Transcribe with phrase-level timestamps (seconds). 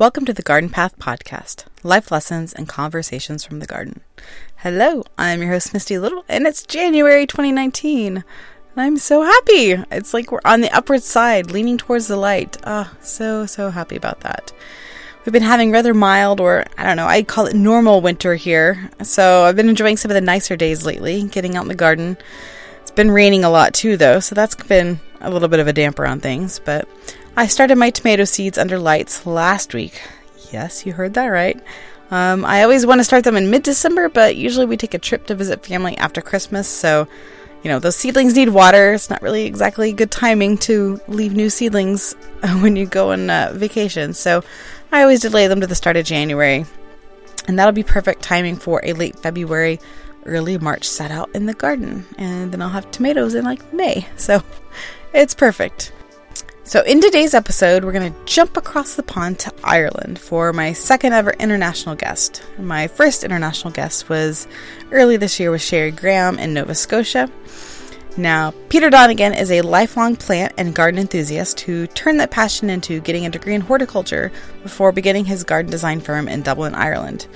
[0.00, 4.00] Welcome to the Garden Path Podcast life lessons and conversations from the garden.
[4.56, 8.16] Hello, I'm your host, Misty Little, and it's January 2019.
[8.16, 8.24] And
[8.78, 9.72] I'm so happy.
[9.90, 12.56] It's like we're on the upward side, leaning towards the light.
[12.64, 14.54] Ah, oh, so, so happy about that.
[15.26, 18.90] We've been having rather mild, or I don't know, I call it normal winter here.
[19.02, 22.16] So I've been enjoying some of the nicer days lately, getting out in the garden.
[22.80, 25.74] It's been raining a lot too, though, so that's been a little bit of a
[25.74, 26.58] damper on things.
[26.58, 26.88] But
[27.40, 30.02] I started my tomato seeds under lights last week.
[30.52, 31.58] Yes, you heard that right.
[32.10, 34.98] Um, I always want to start them in mid December, but usually we take a
[34.98, 37.08] trip to visit family after Christmas, so
[37.62, 38.92] you know, those seedlings need water.
[38.92, 42.14] It's not really exactly good timing to leave new seedlings
[42.60, 44.12] when you go on uh, vacation.
[44.12, 44.44] So
[44.92, 46.66] I always delay them to the start of January.
[47.48, 49.80] And that'll be perfect timing for a late February,
[50.26, 52.04] early March set out in the garden.
[52.18, 54.06] And then I'll have tomatoes in like May.
[54.18, 54.42] So
[55.14, 55.92] it's perfect.
[56.70, 60.72] So, in today's episode, we're going to jump across the pond to Ireland for my
[60.72, 62.44] second ever international guest.
[62.60, 64.46] My first international guest was
[64.92, 67.28] early this year with Sherry Graham in Nova Scotia.
[68.16, 73.00] Now, Peter Donegan is a lifelong plant and garden enthusiast who turned that passion into
[73.00, 74.30] getting a degree in horticulture
[74.62, 77.26] before beginning his garden design firm in Dublin, Ireland.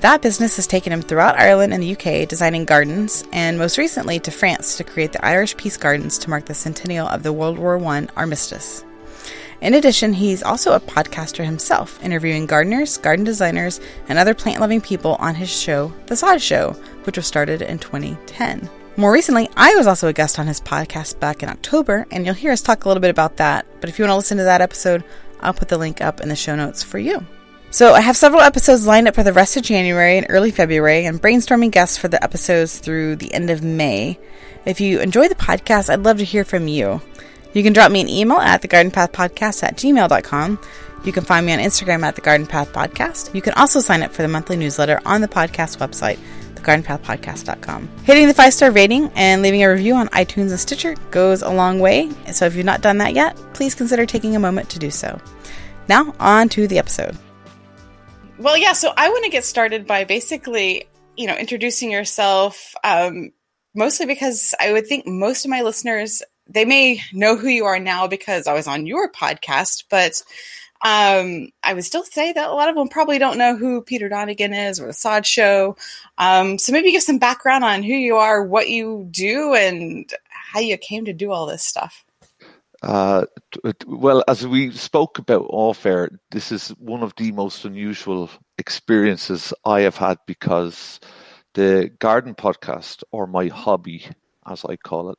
[0.00, 4.18] That business has taken him throughout Ireland and the UK designing gardens, and most recently
[4.20, 7.58] to France to create the Irish Peace Gardens to mark the centennial of the World
[7.58, 8.82] War I armistice.
[9.60, 13.78] In addition, he's also a podcaster himself, interviewing gardeners, garden designers,
[14.08, 16.70] and other plant loving people on his show, The Sod Show,
[17.04, 18.70] which was started in 2010.
[18.96, 22.34] More recently, I was also a guest on his podcast back in October, and you'll
[22.34, 23.66] hear us talk a little bit about that.
[23.82, 25.04] But if you want to listen to that episode,
[25.40, 27.26] I'll put the link up in the show notes for you.
[27.72, 31.06] So I have several episodes lined up for the rest of January and early February,
[31.06, 34.18] and brainstorming guests for the episodes through the end of May.
[34.64, 37.00] If you enjoy the podcast, I'd love to hear from you.
[37.52, 40.58] You can drop me an email at thegardenpathpodcast at gmail.com.
[41.04, 43.32] You can find me on Instagram at the Garden Path Podcast.
[43.34, 46.18] You can also sign up for the monthly newsletter on the podcast website,
[46.54, 47.88] thegardenpathpodcast.com.
[48.02, 51.50] Hitting the five star rating and leaving a review on iTunes and Stitcher goes a
[51.50, 52.10] long way.
[52.32, 55.20] So if you've not done that yet, please consider taking a moment to do so.
[55.88, 57.16] Now, on to the episode.
[58.40, 58.72] Well, yeah.
[58.72, 62.74] So I want to get started by basically, you know, introducing yourself.
[62.82, 63.32] Um,
[63.74, 67.78] mostly because I would think most of my listeners they may know who you are
[67.78, 70.22] now because I was on your podcast, but
[70.82, 74.08] um, I would still say that a lot of them probably don't know who Peter
[74.08, 75.76] Donegan is or the Sod Show.
[76.18, 80.60] Um, so maybe give some background on who you are, what you do, and how
[80.60, 82.04] you came to do all this stuff.
[82.82, 83.26] Uh,
[83.86, 89.52] well, as we spoke about off air, this is one of the most unusual experiences
[89.64, 90.98] I have had because
[91.54, 94.06] the garden podcast, or my hobby,
[94.46, 95.18] as I call it,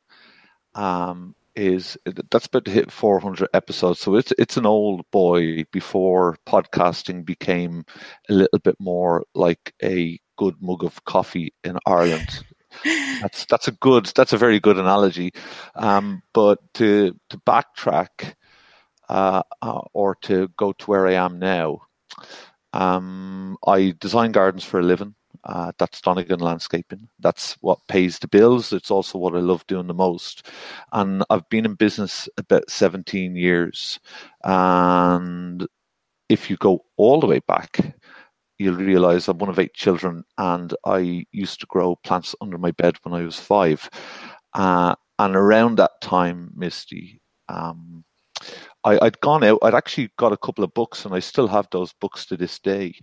[0.74, 1.96] um, is
[2.30, 4.00] that's about to hit 400 episodes.
[4.00, 7.84] So it's it's an old boy before podcasting became
[8.28, 12.42] a little bit more like a good mug of coffee in Ireland
[13.20, 15.32] that's that's a good that's a very good analogy.
[15.74, 18.34] Um, but to to backtrack
[19.08, 21.82] uh, uh, or to go to where I am now,
[22.72, 25.14] um, I design gardens for a living.
[25.44, 27.08] Uh, that's Donegan Landscaping.
[27.18, 28.72] That's what pays the bills.
[28.72, 30.46] It's also what I love doing the most.
[30.92, 33.98] And I've been in business about 17 years.
[34.44, 35.66] And
[36.28, 37.96] if you go all the way back,
[38.58, 42.70] you'll realize I'm one of eight children, and I used to grow plants under my
[42.72, 43.88] bed when I was five.
[44.54, 48.04] Uh, and around that time, Misty, um,
[48.84, 49.60] I, had gone out.
[49.62, 52.58] I'd actually got a couple of books, and I still have those books to this
[52.58, 52.94] day.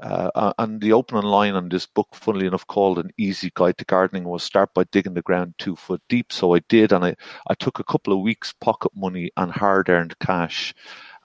[0.00, 3.84] Uh, and the opening line on this book, funnily enough, called "An Easy Guide to
[3.84, 7.14] Gardening," was "Start by digging the ground two foot deep." So I did, and I,
[7.48, 10.74] I took a couple of weeks' pocket money and hard-earned cash,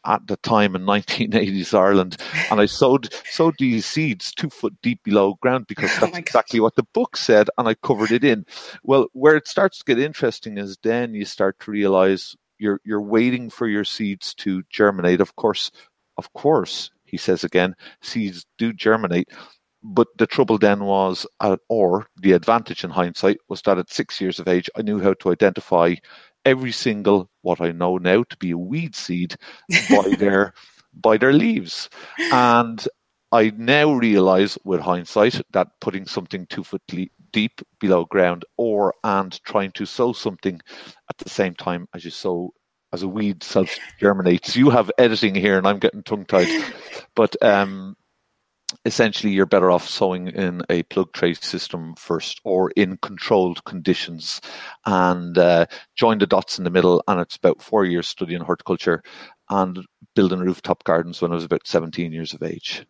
[0.06, 2.18] at the time in 1980s Ireland,
[2.50, 6.20] and I sowed sowed these seeds two foot deep below ground because oh that's oh
[6.20, 8.46] exactly what the book said, and I covered it in.
[8.84, 13.02] Well, where it starts to get interesting is then you start to realize you're you're
[13.02, 15.22] waiting for your seeds to germinate.
[15.22, 15.72] Of course,
[16.18, 19.30] of course, he says again, seeds do germinate.
[19.84, 24.22] But the trouble then was, uh, or the advantage in hindsight was that at six
[24.22, 25.96] years of age, I knew how to identify
[26.46, 29.36] every single what I know now to be a weed seed
[29.90, 30.54] by their
[30.94, 31.90] by their leaves.
[32.32, 32.86] And
[33.32, 36.82] I now realize with hindsight that putting something two foot
[37.32, 40.60] deep below ground or and trying to sow something
[41.10, 42.54] at the same time as you sow
[42.94, 44.56] as a weed self germinates.
[44.56, 46.50] You have editing here and I'm getting tongue tied.
[47.16, 47.96] But um
[48.86, 54.42] essentially you're better off sowing in a plug tray system first or in controlled conditions
[54.86, 55.66] and uh,
[55.96, 59.02] join the dots in the middle and it's about four years studying horticulture
[59.50, 59.80] and
[60.16, 62.86] building rooftop gardens when I was about 17 years of age.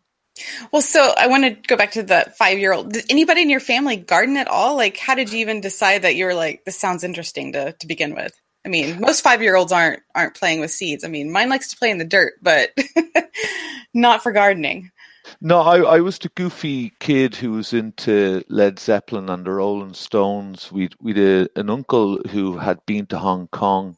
[0.72, 2.92] Well, so I want to go back to the five year old.
[2.92, 4.76] Did anybody in your family garden at all?
[4.76, 7.86] Like, how did you even decide that you were like, this sounds interesting to, to
[7.86, 8.32] begin with?
[8.64, 11.04] I mean, most five year olds aren't aren't playing with seeds.
[11.04, 12.70] I mean, mine likes to play in the dirt, but
[13.94, 14.91] not for gardening.
[15.40, 19.94] No, I, I was the goofy kid who was into Led Zeppelin and the Rolling
[19.94, 20.72] Stones.
[20.72, 23.96] We'd we'd a, an uncle who had been to Hong Kong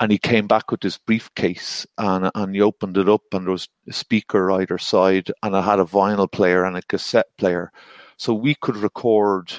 [0.00, 3.52] and he came back with this briefcase and and he opened it up and there
[3.52, 7.70] was a speaker either side and I had a vinyl player and a cassette player.
[8.16, 9.52] So we could record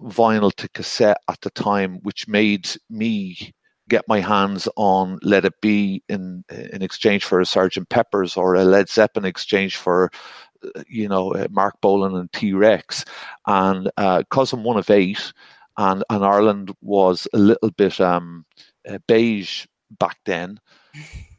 [0.00, 3.54] vinyl to cassette at the time, which made me
[3.88, 8.54] get my hands on Let It Be in in exchange for a Sergeant Pepper's or
[8.54, 10.10] a Led Zeppelin exchange for
[10.88, 13.04] you know uh, Marc Bolan and T Rex,
[13.46, 15.32] and because uh, I'm one of eight,
[15.76, 18.44] and and Ireland was a little bit um,
[18.88, 19.66] uh, beige
[19.98, 20.60] back then.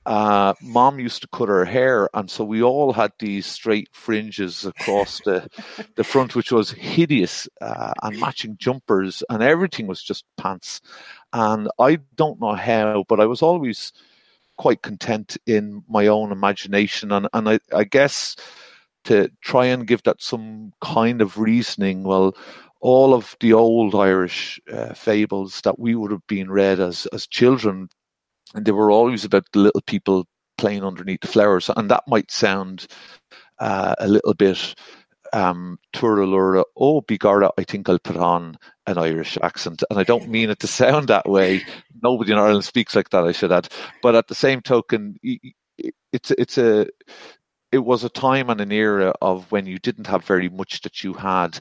[0.05, 4.65] Uh, mom used to cut her hair, and so we all had these straight fringes
[4.65, 5.49] across the
[5.95, 10.81] the front, which was hideous, uh, and matching jumpers, and everything was just pants.
[11.33, 13.93] And I don't know how, but I was always
[14.57, 18.35] quite content in my own imagination, and and I, I guess
[19.05, 22.03] to try and give that some kind of reasoning.
[22.03, 22.35] Well,
[22.79, 27.25] all of the old Irish uh, fables that we would have been read as as
[27.25, 27.89] children
[28.55, 30.25] and they were always about the little people
[30.57, 31.69] playing underneath the flowers.
[31.75, 32.87] And that might sound
[33.59, 34.73] uh, a little bit
[35.33, 38.57] um, Turalura, oh, Bigarda, I think I'll put on
[38.87, 39.83] an Irish accent.
[39.89, 41.61] And I don't mean it to sound that way.
[42.01, 43.67] Nobody in Ireland speaks like that, I should add.
[44.01, 45.17] But at the same token,
[46.13, 46.87] it's, it's a,
[47.71, 51.03] it was a time and an era of when you didn't have very much that
[51.03, 51.59] you had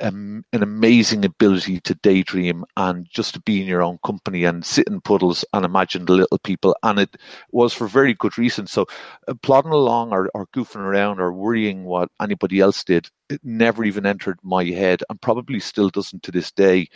[0.00, 4.64] um, an amazing ability to daydream and just to be in your own company and
[4.64, 6.76] sit in puddles and imagine the little people.
[6.82, 7.16] And it
[7.52, 8.66] was for very good reason.
[8.66, 8.86] So
[9.28, 13.84] uh, plodding along or, or goofing around or worrying what anybody else did, it never
[13.84, 16.88] even entered my head and probably still doesn't to this day.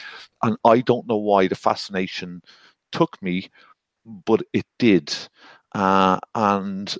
[0.42, 2.42] And I don't know why the fascination
[2.92, 3.48] took me,
[4.04, 5.14] but it did.
[5.74, 6.96] Uh, and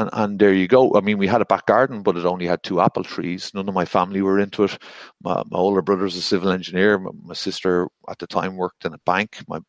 [0.00, 0.94] and, and there you go.
[0.94, 3.52] I mean, we had a back garden, but it only had two apple trees.
[3.54, 4.78] None of my family were into it.
[5.22, 6.98] My, my older brother's a civil engineer.
[6.98, 9.38] My, my, sister at the time worked in a bank.
[9.48, 9.60] My,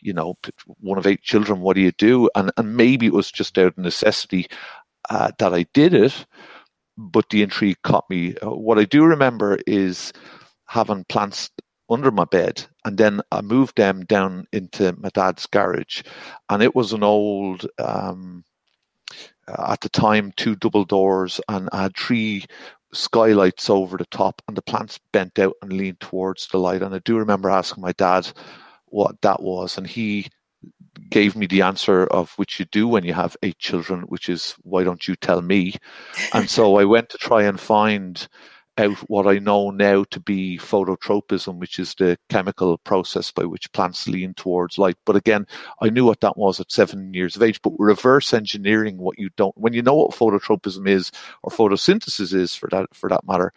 [0.00, 0.36] you know,
[0.80, 1.60] one of eight children.
[1.60, 2.28] What do you do?
[2.34, 4.48] And and maybe it was just out of necessity
[5.08, 6.26] uh, that I did it,
[6.96, 8.36] but the intrigue caught me.
[8.36, 10.12] Uh, what I do remember is
[10.66, 11.50] having plants
[11.90, 16.02] under my bed and then I moved them down into my dad's garage
[16.48, 18.44] and it was an old um,
[19.58, 22.44] at the time two double doors and I had three
[22.92, 26.82] skylights over the top and the plants bent out and leaned towards the light.
[26.82, 28.30] And I do remember asking my dad
[28.86, 30.28] what that was and he
[31.08, 34.54] gave me the answer of which you do when you have eight children which is
[34.62, 35.74] why don't you tell me?
[36.34, 38.26] And so I went to try and find
[38.80, 43.70] out what I know now to be phototropism, which is the chemical process by which
[43.72, 44.96] plants lean towards light.
[45.06, 45.46] But again,
[45.80, 47.60] I knew what that was at seven years of age.
[47.62, 51.12] But reverse engineering what you don't, when you know what phototropism is
[51.42, 53.52] or photosynthesis is for that for that matter,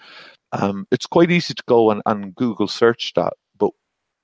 [0.51, 3.33] um, it's quite easy to go and, and Google search that.
[3.57, 3.71] But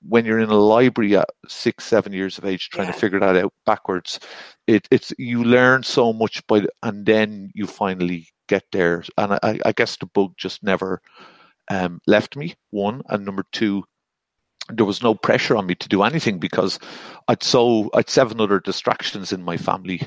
[0.06, 2.92] when you're in a library at six, seven years of age, trying yeah.
[2.92, 4.20] to figure that out backwards,
[4.66, 9.04] it, it's you learn so much by, and then you finally get there.
[9.16, 11.00] And I, I guess the bug just never
[11.70, 12.56] um, left me.
[12.70, 13.84] One and number two,
[14.72, 16.78] there was no pressure on me to do anything because
[17.28, 20.02] I'd so I'd seven other distractions in my family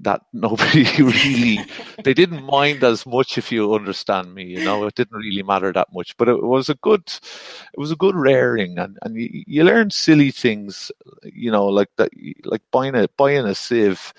[0.00, 1.60] that nobody really
[2.04, 4.44] they didn't mind as much if you understand me.
[4.44, 6.16] You know, it didn't really matter that much.
[6.16, 9.90] But it was a good it was a good raring and, and you, you learn
[9.90, 10.90] silly things,
[11.24, 12.10] you know, like that
[12.44, 14.12] like buying a buying a sieve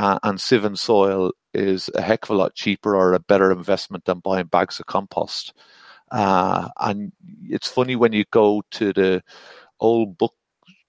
[0.00, 4.02] uh, and sieve soil is a heck of a lot cheaper or a better investment
[4.06, 5.52] than buying bags of compost.
[6.10, 9.22] Uh, and it's funny when you go to the
[9.78, 10.34] old book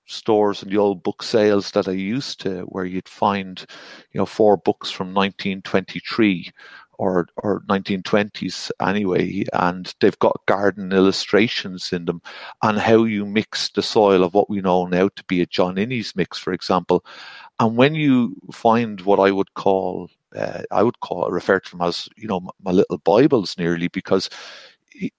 [0.08, 3.66] stores and the old book sales that I used to, where you'd find,
[4.14, 6.50] you know, four books from 1923
[7.02, 12.22] or or 1920s anyway, and they've got garden illustrations in them,
[12.62, 15.80] and how you mix the soil of what we know now to be a John
[15.80, 17.04] Innes mix, for example.
[17.60, 21.82] And when you find what I would call uh, I would call refer to them
[21.82, 24.30] as you know my, my little Bibles nearly because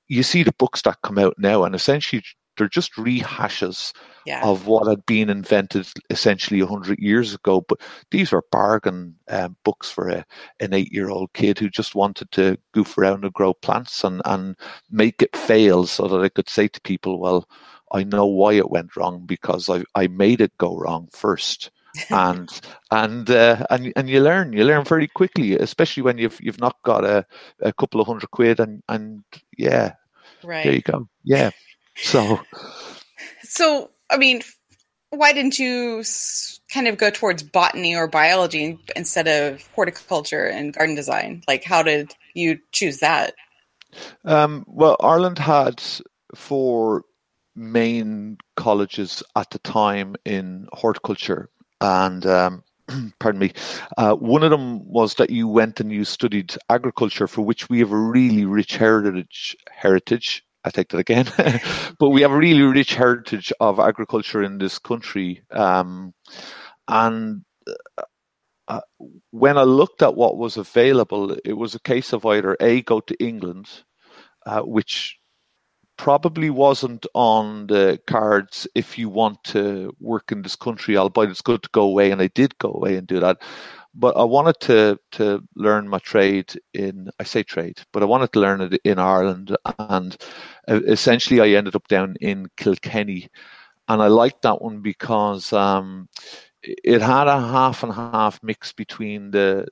[0.09, 2.23] you see the books that come out now and essentially
[2.57, 3.93] they're just rehashes
[4.27, 4.45] yeah.
[4.45, 7.81] of what had been invented essentially 100 years ago but
[8.11, 10.25] these are bargain um, books for a,
[10.61, 14.23] an eight year old kid who just wanted to goof around and grow plants and,
[14.25, 14.57] and
[14.91, 17.49] make it fail so that i could say to people well
[17.93, 21.71] i know why it went wrong because i, I made it go wrong first
[22.11, 22.49] and
[22.91, 26.77] and uh, and and you learn you learn very quickly, especially when you've you've not
[26.85, 27.27] got a,
[27.61, 29.23] a couple of hundred quid and and
[29.59, 29.93] yeah,
[30.43, 31.51] right there you go, yeah.
[31.97, 32.41] So,
[33.43, 34.43] so I mean,
[35.11, 36.03] why didn't you
[36.73, 41.43] kind of go towards botany or biology instead of horticulture and garden design?
[41.47, 43.35] Like, how did you choose that?
[44.25, 45.83] Um, well, Ireland had
[46.35, 47.05] four
[47.55, 52.65] main colleges at the time in horticulture, and um,
[53.19, 53.53] pardon me,
[53.99, 57.81] uh, one of them was that you went and you studied agriculture, for which we
[57.81, 59.57] have a really rich heritage.
[59.71, 60.45] Heritage.
[60.64, 61.26] I take that again,
[61.99, 66.14] but we have a really rich heritage of agriculture in this country, um,
[66.88, 67.45] and
[68.69, 68.81] uh,
[69.31, 73.00] when I looked at what was available, it was a case of either a go
[73.00, 73.69] to England,
[74.47, 75.19] uh, which
[75.99, 81.42] probably wasn't on the cards if you want to work in this country, albeit it's
[81.42, 83.38] good to go away, and I did go away and do that.
[83.95, 88.33] But I wanted to to learn my trade in I say trade, but I wanted
[88.33, 90.17] to learn it in Ireland, and
[90.69, 93.29] essentially I ended up down in Kilkenny,
[93.89, 96.09] and I liked that one because um,
[96.63, 99.67] it had a half and half mix between the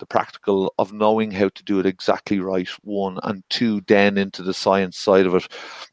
[0.00, 4.42] the practical of knowing how to do it exactly right, one, and two, then into
[4.42, 5.46] the science side of it.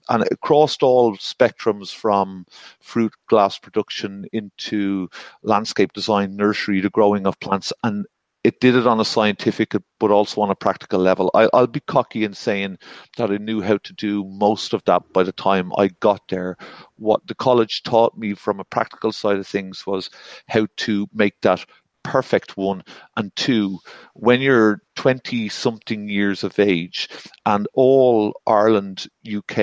[0.10, 2.46] And it crossed all spectrums from
[2.80, 5.10] fruit glass production into
[5.44, 8.06] landscape design, nursery, the growing of plants, and
[8.48, 11.30] it did it on a scientific but also on a practical level.
[11.34, 12.78] I, will be cocky in saying
[13.18, 16.56] that I knew how to do most of that by the time I got there.
[16.96, 20.10] What the college taught me from a practical side of things was
[20.48, 21.66] how to make that
[22.08, 22.82] perfect one
[23.18, 23.78] and two
[24.14, 27.10] when you're 20 something years of age
[27.46, 29.58] and all ireland uk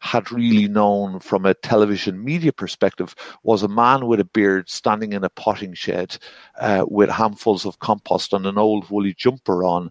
[0.00, 5.12] had really known from a television media perspective was a man with a beard standing
[5.12, 6.16] in a potting shed
[6.58, 9.90] uh, with handfuls of compost and an old woolly jumper on.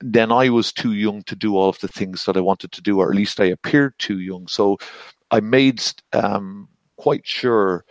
[0.00, 2.82] Then i was too young to do all of the things that i wanted to
[2.82, 4.48] do or at least i appeared too young.
[4.48, 4.78] So
[5.30, 5.80] i made
[6.12, 7.84] um, quite sure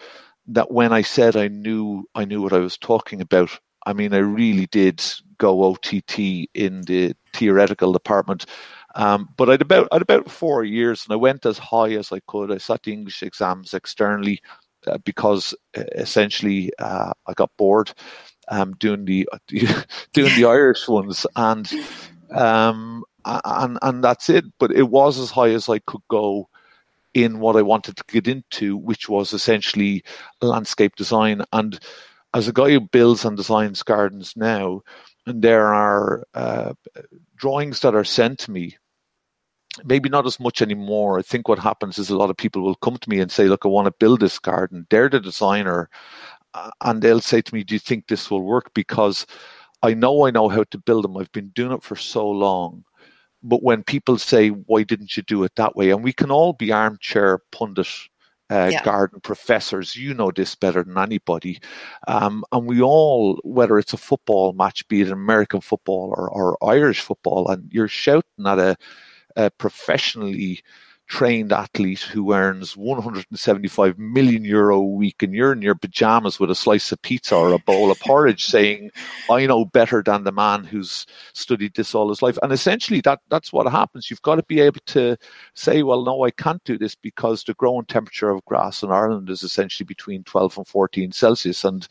[0.48, 4.14] that when I said I knew I knew what I was talking about, I mean
[4.14, 5.04] I really did
[5.38, 6.20] go OTT
[6.54, 8.46] in the theoretical department.
[8.96, 12.20] Um, but I'd about I'd about four years, and I went as high as I
[12.28, 12.52] could.
[12.52, 14.42] I sat the English exams externally
[14.88, 17.94] uh, because uh, essentially uh, I got bored
[18.50, 21.72] um, doing the doing the Irish ones, and
[22.32, 24.46] um, and and that's it.
[24.60, 26.50] But it was as high as I could go
[27.14, 30.04] in what I wanted to get into, which was essentially
[30.42, 31.44] landscape design.
[31.52, 31.80] And
[32.34, 34.82] as a guy who builds and designs gardens now,
[35.26, 36.74] and there are uh,
[37.36, 38.78] drawings that are sent to me
[39.86, 41.20] maybe not as much anymore.
[41.20, 43.46] I think what happens is a lot of people will come to me and say,
[43.46, 45.90] "Look, I want to build this garden." They're the designer,
[46.54, 49.26] uh, and they'll say to me, "Do you think this will work?" Because
[49.84, 51.18] I know I know how to build them.
[51.18, 52.84] I've been doing it for so long
[53.44, 55.90] but when people say, why didn't you do it that way?
[55.90, 57.88] And we can all be armchair pundit
[58.52, 58.84] uh, yeah.
[58.84, 59.96] garden professors.
[59.96, 61.60] You know this better than anybody.
[62.08, 66.58] Um, and we all, whether it's a football match, be it American football or, or
[66.64, 68.76] Irish football, and you're shouting at a,
[69.38, 70.62] a professionally
[71.12, 76.50] trained athlete who earns 175 million euro a week and you're in your pajamas with
[76.50, 78.90] a slice of pizza or a bowl of porridge saying
[79.30, 82.38] i know better than the man who's studied this all his life.
[82.42, 84.10] And essentially that that's what happens.
[84.10, 85.18] You've got to be able to
[85.54, 89.30] say well no i can't do this because the growing temperature of grass in ireland
[89.30, 91.88] is essentially between 12 and 14 celsius and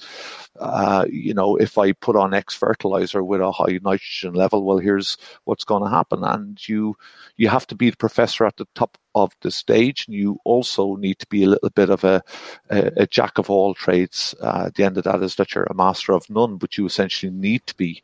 [0.59, 4.79] uh, you know if i put on x fertilizer with a high nitrogen level well
[4.79, 6.25] here's what's going to happen.
[6.25, 6.97] And you
[7.37, 10.07] you have to be the professor at the top of the stage.
[10.07, 12.23] And you also need to be a little bit of a,
[12.71, 14.35] a, a jack of all trades.
[14.41, 17.33] Uh, the end of that is that you're a master of none, but you essentially
[17.33, 18.03] need to be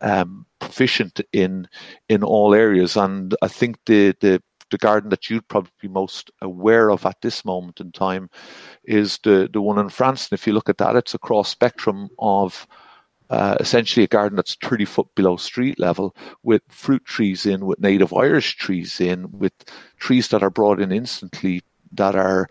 [0.00, 1.68] um, proficient in
[2.08, 2.96] in all areas.
[2.96, 7.20] And I think the the the garden that you'd probably be most aware of at
[7.20, 8.30] this moment in time
[8.84, 10.28] is the the one in France.
[10.30, 12.66] And if you look at that, it's a cross spectrum of
[13.32, 17.80] uh, essentially a garden that's 30 foot below street level with fruit trees in, with
[17.80, 19.54] native Irish trees in, with
[19.98, 21.62] trees that are brought in instantly
[21.92, 22.48] that are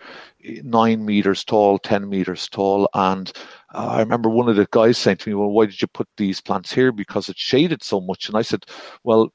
[0.63, 2.89] nine meters tall, 10 meters tall.
[2.95, 3.31] And
[3.73, 6.07] uh, I remember one of the guys saying to me, Well, why did you put
[6.17, 6.91] these plants here?
[6.91, 8.27] Because it's shaded so much.
[8.27, 8.65] And I said,
[9.03, 9.31] Well,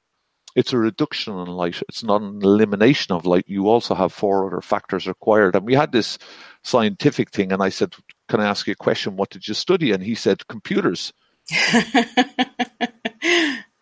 [0.56, 1.80] it's a reduction in light.
[1.88, 3.44] It's not an elimination of light.
[3.46, 5.54] You also have four other factors required.
[5.54, 6.18] And we had this
[6.64, 7.52] scientific thing.
[7.52, 7.94] And I said,
[8.28, 9.16] Can I ask you a question?
[9.16, 9.92] What did you study?
[9.92, 11.12] And he said, Computers.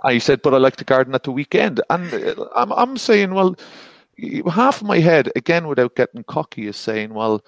[0.05, 1.81] I said, but I like to garden at the weekend.
[1.91, 3.57] And uh, I'm, I'm saying, well,
[4.51, 7.43] half of my head, again, without getting cocky, is saying, well,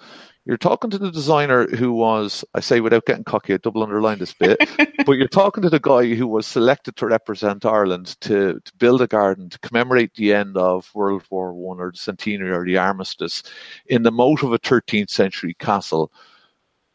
[0.47, 4.19] You're talking to the designer who was, I say without getting cocky, I double underline
[4.19, 4.57] this bit,
[5.05, 9.01] but you're talking to the guy who was selected to represent Ireland to, to build
[9.01, 12.77] a garden to commemorate the end of World War One or the centenary or the
[12.77, 13.43] armistice
[13.87, 16.13] in the moat of a 13th century castle.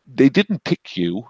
[0.06, 1.26] They didn't pick you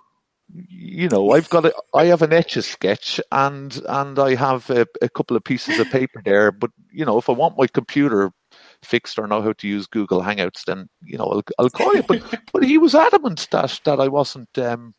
[0.54, 4.68] you know, I've got a, I have an etch a sketch and and I have
[4.70, 6.52] a, a, couple of pieces of paper there.
[6.52, 8.32] But you know, if I want my computer
[8.82, 12.02] fixed or know how to use Google Hangouts, then you know I'll, I'll call you.
[12.02, 14.94] But but he was adamant that that I wasn't um,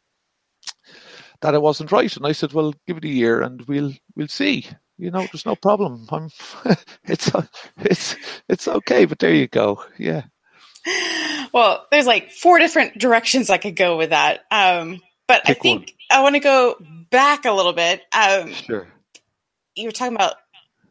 [1.41, 4.27] that I wasn't right, and I said, well, give it a year and we'll we'll
[4.27, 4.67] see.
[4.97, 6.07] You know, there's no problem.
[6.09, 6.29] I'm
[7.05, 7.29] it's
[7.77, 8.15] it's
[8.49, 9.05] it's okay.
[9.05, 9.83] But there you go.
[9.97, 10.23] Yeah.
[11.53, 14.41] Well, there's like four different directions I could go with that.
[14.51, 15.01] Um,
[15.33, 16.19] but Pick I think one.
[16.19, 16.75] I want to go
[17.09, 18.01] back a little bit.
[18.11, 18.87] Um, sure.
[19.75, 20.35] You were talking about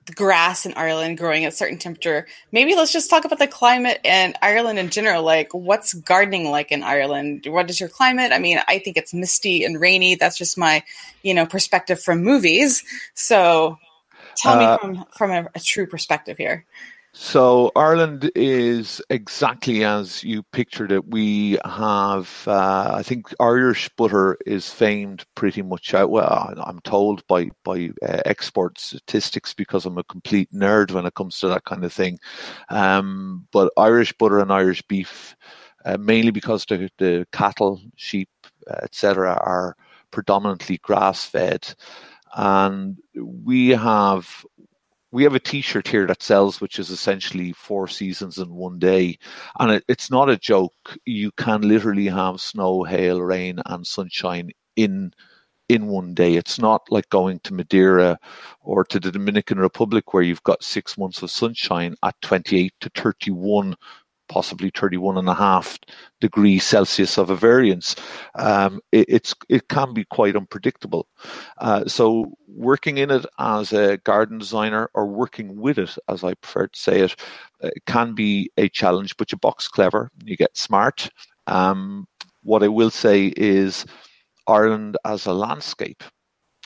[0.06, 2.26] the grass in Ireland growing at a certain temperature.
[2.50, 5.22] Maybe let's just talk about the climate in Ireland in general.
[5.22, 7.46] Like, what's gardening like in Ireland?
[7.46, 8.32] What is your climate?
[8.32, 10.16] I mean, I think it's misty and rainy.
[10.16, 10.82] That's just my,
[11.22, 12.82] you know, perspective from movies.
[13.14, 13.78] So,
[14.36, 16.66] tell uh, me from from a, a true perspective here.
[17.14, 21.06] So Ireland is exactly as you pictured it.
[21.08, 26.10] We have, uh, I think, Irish butter is famed pretty much out.
[26.10, 31.14] Well, I'm told by by uh, export statistics because I'm a complete nerd when it
[31.14, 32.18] comes to that kind of thing.
[32.70, 35.36] Um, but Irish butter and Irish beef,
[35.84, 38.30] uh, mainly because the the cattle, sheep,
[38.82, 39.76] etc., are
[40.12, 41.74] predominantly grass fed,
[42.34, 44.46] and we have
[45.12, 49.18] we have a T-shirt here that sells, which is essentially four seasons in one day,
[49.60, 50.96] and it, it's not a joke.
[51.04, 55.12] You can literally have snow, hail, rain, and sunshine in
[55.68, 56.34] in one day.
[56.34, 58.18] It's not like going to Madeira
[58.60, 62.90] or to the Dominican Republic where you've got six months of sunshine at 28 to
[62.90, 63.76] 31
[64.32, 65.78] possibly 31 and a half
[66.22, 67.94] degrees Celsius of a variance,
[68.36, 71.06] um, it, it's it can be quite unpredictable.
[71.58, 76.32] Uh, so working in it as a garden designer or working with it, as I
[76.34, 77.14] prefer to say it,
[77.62, 79.16] uh, can be a challenge.
[79.18, 81.10] But you box clever, you get smart.
[81.46, 82.06] Um,
[82.42, 83.84] what I will say is
[84.46, 86.02] Ireland as a landscape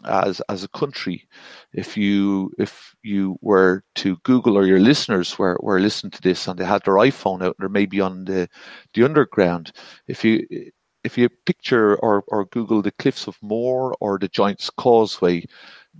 [0.04, 1.26] as as a country
[1.72, 6.46] if you if you were to google or your listeners were, were listening to this
[6.46, 8.48] and they had their iphone out or maybe on the
[8.94, 9.72] the underground
[10.06, 10.46] if you
[11.02, 15.42] if you picture or, or google the cliffs of moher or the giant's causeway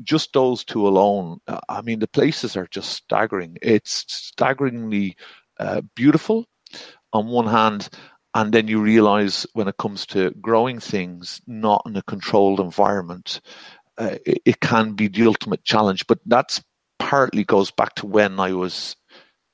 [0.02, 3.56] just those two alone i mean the places are just staggering.
[3.62, 5.16] It's staggeringly
[5.58, 6.46] uh, beautiful
[7.14, 7.88] on one hand
[8.36, 13.40] and then you realize when it comes to growing things not in a controlled environment
[13.98, 16.06] uh, it, it, can be the ultimate challenge.
[16.06, 16.62] But that's
[16.98, 18.96] partly goes back to when I was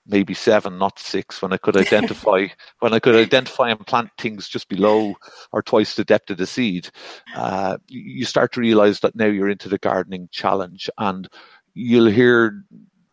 [0.07, 2.48] maybe seven, not six, when I could identify
[2.81, 5.14] when I could identify and plant things just below
[5.52, 6.90] or twice the depth of the seed.
[7.35, 11.28] Uh, you start to realize that now you're into the gardening challenge, and
[11.74, 12.64] you'll hear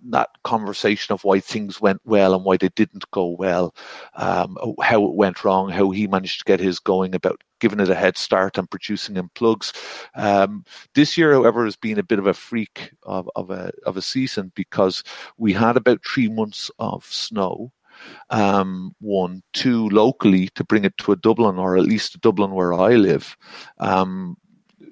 [0.07, 3.75] that conversation of why things went well and why they didn't go well,
[4.15, 7.89] um, how it went wrong, how he managed to get his going about giving it
[7.89, 9.73] a head start and producing in plugs.
[10.15, 10.63] Um,
[10.95, 14.01] this year, however, has been a bit of a freak of, of a of a
[14.01, 15.03] season because
[15.37, 17.71] we had about three months of snow.
[18.29, 22.73] Um, one, two, locally to bring it to a Dublin or at least Dublin where
[22.73, 23.35] I live.
[23.77, 24.37] Um,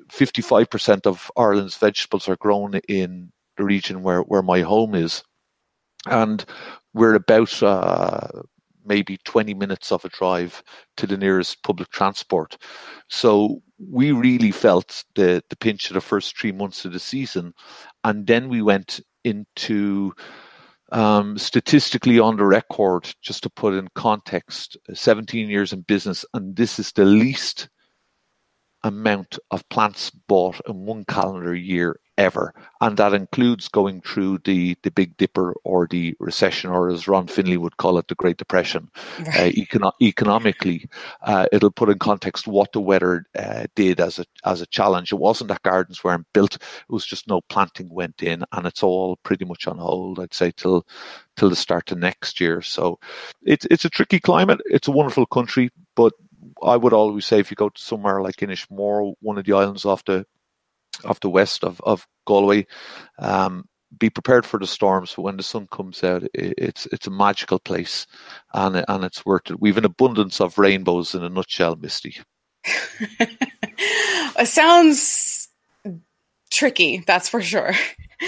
[0.10, 5.24] 55% of Ireland's vegetables are grown in the region where, where my home is.
[6.06, 6.44] And
[6.94, 8.28] we're about uh,
[8.86, 10.64] maybe 20 minutes of a drive
[10.96, 12.58] to the nearest public transport.
[13.10, 17.54] So we really felt the, the pinch of the first three months of the season.
[18.04, 20.14] And then we went into
[20.92, 26.56] um, statistically on the record, just to put in context, 17 years in business, and
[26.56, 27.68] this is the least
[28.84, 34.76] amount of plants bought in one calendar year ever, and that includes going through the
[34.84, 38.38] the Big Dipper or the recession, or as Ron Finley would call it, the Great
[38.38, 38.90] Depression.
[39.20, 39.28] Right.
[39.30, 40.90] Uh, econo- economically,
[41.24, 45.12] uh, it'll put in context what the weather uh, did as a as a challenge.
[45.12, 48.84] It wasn't that gardens weren't built; it was just no planting went in, and it's
[48.84, 50.20] all pretty much on hold.
[50.20, 50.86] I'd say till
[51.36, 52.62] till the start of next year.
[52.62, 53.00] So
[53.44, 54.60] it's it's a tricky climate.
[54.66, 56.14] It's a wonderful country, but
[56.64, 59.86] I would always say if you go to somewhere like Inishmore, one of the islands
[59.86, 60.26] off the
[61.06, 62.66] off the west of, of Galway,
[63.20, 63.66] um,
[63.98, 65.14] be prepared for the storms.
[65.16, 68.06] But when the sun comes out, it, it's it's a magical place,
[68.54, 69.62] and and it's worth it.
[69.62, 72.18] We've an abundance of rainbows in a nutshell, Misty.
[73.20, 75.48] it sounds
[76.52, 77.74] tricky, that's for sure.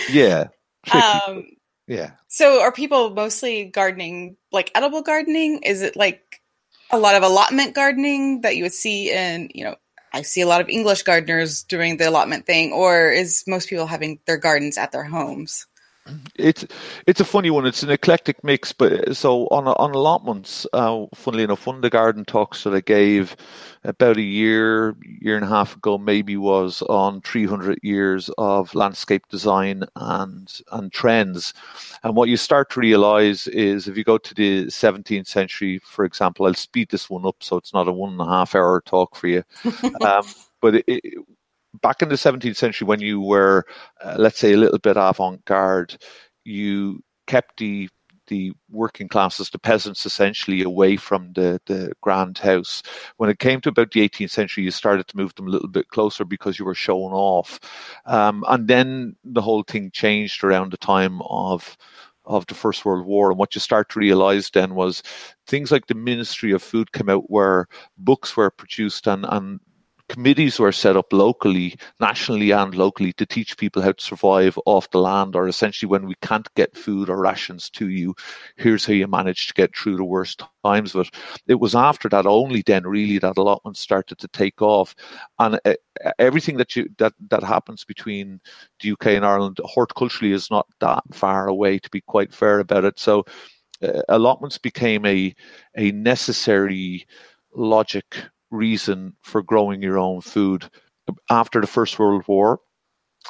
[0.10, 0.48] Yeah.
[0.94, 1.46] Um,
[1.88, 2.12] yeah.
[2.28, 5.64] So, are people mostly gardening, like edible gardening?
[5.64, 6.42] Is it like
[6.92, 9.76] a lot of allotment gardening that you would see in, you know,
[10.14, 13.88] I see a lot of English gardeners doing the allotment thing, or is most people
[13.88, 15.68] having their gardens at their homes?
[16.36, 16.66] It's
[17.06, 17.66] it's a funny one.
[17.66, 21.90] It's an eclectic mix, but so on on allotments, uh, funnily enough, one of the
[21.90, 23.36] garden talks that I gave
[23.84, 29.28] about a year year and a half ago, maybe was on 300 years of landscape
[29.30, 31.54] design and and trends.
[32.04, 36.06] And what you start to realize is if you go to the 17th century, for
[36.06, 38.82] example, I'll speed this one up so it's not a one and a half hour
[38.82, 39.44] talk for you.
[40.02, 40.24] um,
[40.62, 41.04] but it,
[41.82, 43.66] back in the 17th century, when you were,
[44.04, 45.98] uh, let's say, a little bit avant garde,
[46.44, 47.90] you kept the
[48.30, 52.82] the working classes, the peasants, essentially away from the, the grand house.
[53.18, 55.68] When it came to about the 18th century, you started to move them a little
[55.68, 57.60] bit closer because you were showing off.
[58.06, 61.76] Um, and then the whole thing changed around the time of
[62.26, 63.32] of the First World War.
[63.32, 65.02] And what you start to realize then was
[65.48, 69.60] things like the Ministry of Food came out where books were produced and, and
[70.10, 74.90] committees were set up locally, nationally and locally to teach people how to survive off
[74.92, 78.14] the land or essentially when we can't get food or rations to you,
[78.58, 81.10] here's how you manage to get through the worst times But
[81.48, 84.96] It was after that only then really that allotment started to take off.
[85.38, 85.76] And uh,
[86.18, 88.42] everything that you that, that happens between
[88.82, 92.84] the UK and Ireland horticulturally is not that far away to be quite fair about
[92.84, 93.00] it.
[93.00, 93.26] So
[93.84, 95.34] uh, allotments became a
[95.78, 97.06] a necessary
[97.56, 98.18] logic
[98.52, 100.70] reason for growing your own food
[101.30, 102.60] after the First World War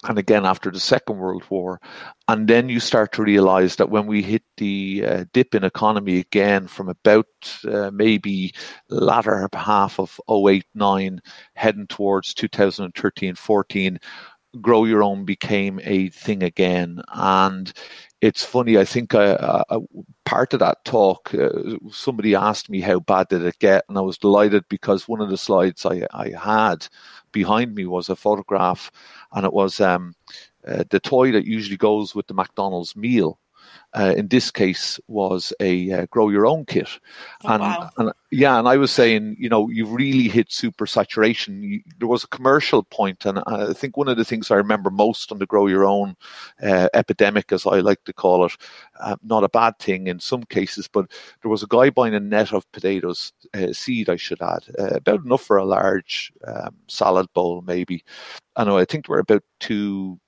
[0.08, 1.82] and again after the Second World War.
[2.28, 6.18] And then you start to realize that when we hit the uh, dip in economy
[6.20, 7.26] again from about
[7.68, 8.54] uh, maybe
[8.90, 11.22] latter half of 08 9,
[11.56, 14.00] heading towards 2013 14,
[14.62, 17.02] grow your own became a thing again.
[17.14, 17.72] And
[18.22, 18.78] it's funny.
[18.78, 19.78] I think I, I,
[20.26, 24.02] part of that talk, uh, somebody asked me how bad did it get, and I
[24.02, 26.88] was delighted because one of the slides I, I had
[27.32, 28.92] behind me was a photograph,
[29.34, 30.16] and it was um,
[30.68, 33.40] uh, the toy that usually goes with the McDonald's meal
[33.94, 36.90] uh, in this case was a uh, grow your own kit.
[37.44, 37.90] Oh, and, wow.
[37.98, 41.64] and, yeah, and I was saying, you know, you've really hit super saturation.
[41.64, 44.92] You, there was a commercial point, and I think one of the things I remember
[44.92, 46.16] most on the grow your own
[46.62, 48.56] uh, epidemic, as I like to call it,
[49.00, 51.10] uh, not a bad thing in some cases, but
[51.42, 54.96] there was a guy buying a net of potatoes, uh, seed, I should add, uh,
[54.96, 58.04] about enough for a large um, salad bowl, maybe.
[58.56, 60.20] I know, I think there were about two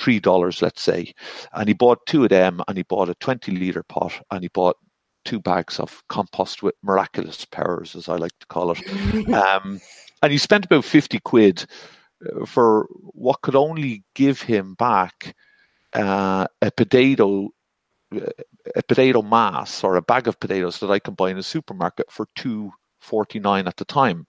[0.00, 1.12] three dollars, let's say,
[1.52, 4.48] and he bought two of them, and he bought a twenty liter pot, and he
[4.48, 4.76] bought
[5.24, 9.80] two bags of compost with miraculous powers, as I like to call it, um,
[10.22, 11.66] and he spent about fifty quid
[12.24, 15.36] uh, for what could only give him back
[15.92, 17.50] uh, a potato
[18.14, 18.20] uh,
[18.76, 22.10] a potato mass or a bag of potatoes that I can buy in a supermarket
[22.10, 24.26] for two forty nine at the time.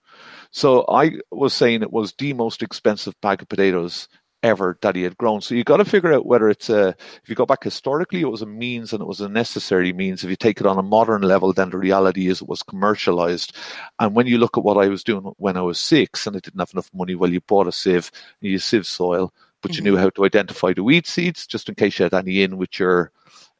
[0.50, 4.08] So I was saying it was the most expensive bag of potatoes
[4.42, 5.40] ever that he had grown.
[5.40, 6.88] So you've got to figure out whether it's a,
[7.22, 10.24] if you go back historically, it was a means and it was a necessary means.
[10.24, 13.56] If you take it on a modern level, then the reality is it was commercialized.
[13.98, 16.40] And when you look at what I was doing when I was six and I
[16.40, 19.84] didn't have enough money, well, you bought a sieve, you sieve soil, but mm-hmm.
[19.84, 22.56] you knew how to identify the weed seeds just in case you had any in
[22.56, 23.12] with your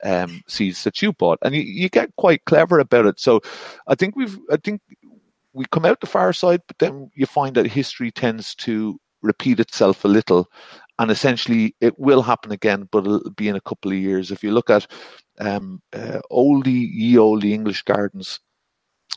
[0.05, 1.39] um, seeds that you bought.
[1.43, 3.21] And you, you get quite clever about it.
[3.21, 3.41] So
[3.87, 4.81] I think we've, I think
[5.53, 9.61] we come out the far side, but then you find that history tends to repeat
[9.61, 10.49] itself a little.
[10.99, 14.31] And essentially, it will happen again, but it'll be in a couple of years.
[14.31, 14.87] If you look at
[15.41, 18.41] um, uh, oldie, ye oldie English gardens,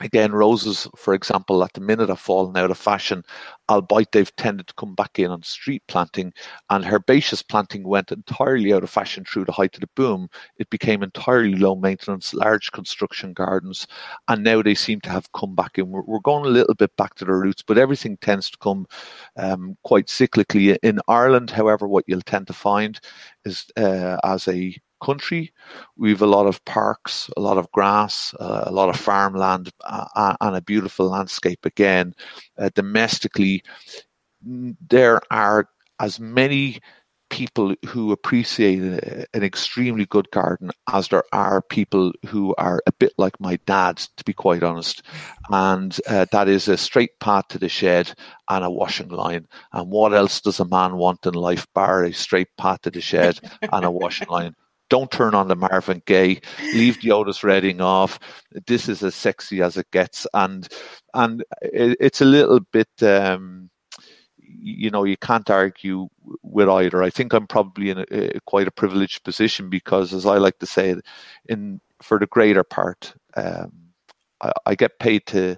[0.01, 3.23] Again, roses, for example, at the minute have fallen out of fashion,
[3.69, 6.33] albeit they've tended to come back in on street planting.
[6.69, 10.27] And herbaceous planting went entirely out of fashion through the height of the boom.
[10.57, 13.87] It became entirely low maintenance, large construction gardens,
[14.27, 15.89] and now they seem to have come back in.
[15.89, 18.87] We're, we're going a little bit back to the roots, but everything tends to come
[19.37, 20.77] um, quite cyclically.
[20.83, 22.99] In Ireland, however, what you'll tend to find
[23.45, 25.53] is uh, as a country.
[25.97, 30.35] We've a lot of parks, a lot of grass, uh, a lot of farmland, uh,
[30.41, 31.65] and a beautiful landscape.
[31.65, 32.13] Again,
[32.57, 33.63] uh, domestically,
[34.41, 35.67] there are
[35.99, 36.79] as many
[37.29, 38.79] people who appreciate
[39.33, 43.97] an extremely good garden as there are people who are a bit like my dad,
[43.97, 45.01] to be quite honest.
[45.49, 48.13] And uh, that is a straight path to the shed
[48.49, 49.47] and a washing line.
[49.73, 53.01] And what else does a man want in life bar a straight path to the
[53.01, 53.39] shed
[53.71, 54.55] and a washing line?
[54.89, 56.41] Don't turn on the Marvin Gaye.
[56.73, 58.19] Leave the Otis Redding off.
[58.67, 60.67] This is as sexy as it gets, and
[61.13, 62.89] and it, it's a little bit.
[63.01, 63.69] Um,
[64.37, 66.07] you know, you can't argue
[66.41, 67.03] with either.
[67.03, 70.59] I think I'm probably in a, a, quite a privileged position because, as I like
[70.59, 70.95] to say,
[71.47, 73.71] in for the greater part, um,
[74.41, 75.57] I, I get paid to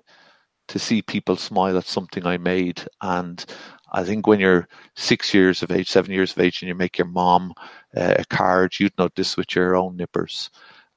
[0.67, 2.85] to see people smile at something I made.
[3.01, 3.43] And
[3.91, 6.97] I think when you're six years of age, seven years of age, and you make
[6.97, 7.53] your mom
[7.95, 10.49] uh, a card, you'd know this with your own nippers,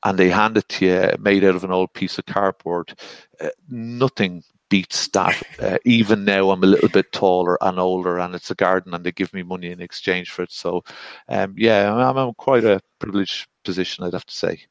[0.04, 2.94] and they hand it to you made out of an old piece of cardboard.
[3.40, 5.42] Uh, nothing beats that.
[5.60, 9.04] Uh, even now, I'm a little bit taller and older, and it's a garden, and
[9.04, 10.52] they give me money in exchange for it.
[10.52, 10.82] So,
[11.28, 14.62] um, yeah, I'm, I'm quite a privileged position, I'd have to say.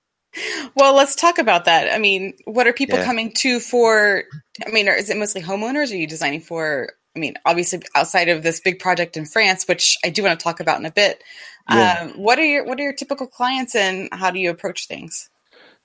[0.76, 1.94] Well, let's talk about that.
[1.94, 3.06] I mean, what are people yeah.
[3.06, 4.24] coming to for?
[4.66, 5.92] I mean, is it mostly homeowners?
[5.92, 6.94] Or are you designing for?
[7.16, 10.44] I mean, obviously, outside of this big project in France, which I do want to
[10.44, 11.24] talk about in a bit.
[11.70, 12.00] Yeah.
[12.02, 15.30] Um, what are your What are your typical clients, and how do you approach things?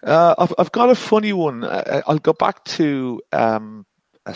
[0.02, 1.64] Uh, I've I've got a funny one.
[1.64, 3.86] I'll go back to um,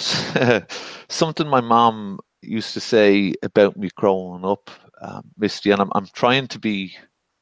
[1.09, 4.70] something my mom used to say about me growing up,
[5.01, 6.96] um, Misty, and I'm I'm trying to be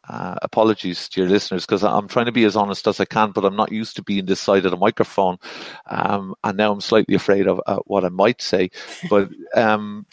[0.08, 3.32] uh, apologies to your listeners because I'm trying to be as honest as I can,
[3.32, 5.38] but I'm not used to being this side of the microphone,
[5.86, 8.70] um, and now I'm slightly afraid of uh, what I might say.
[9.10, 10.06] But um,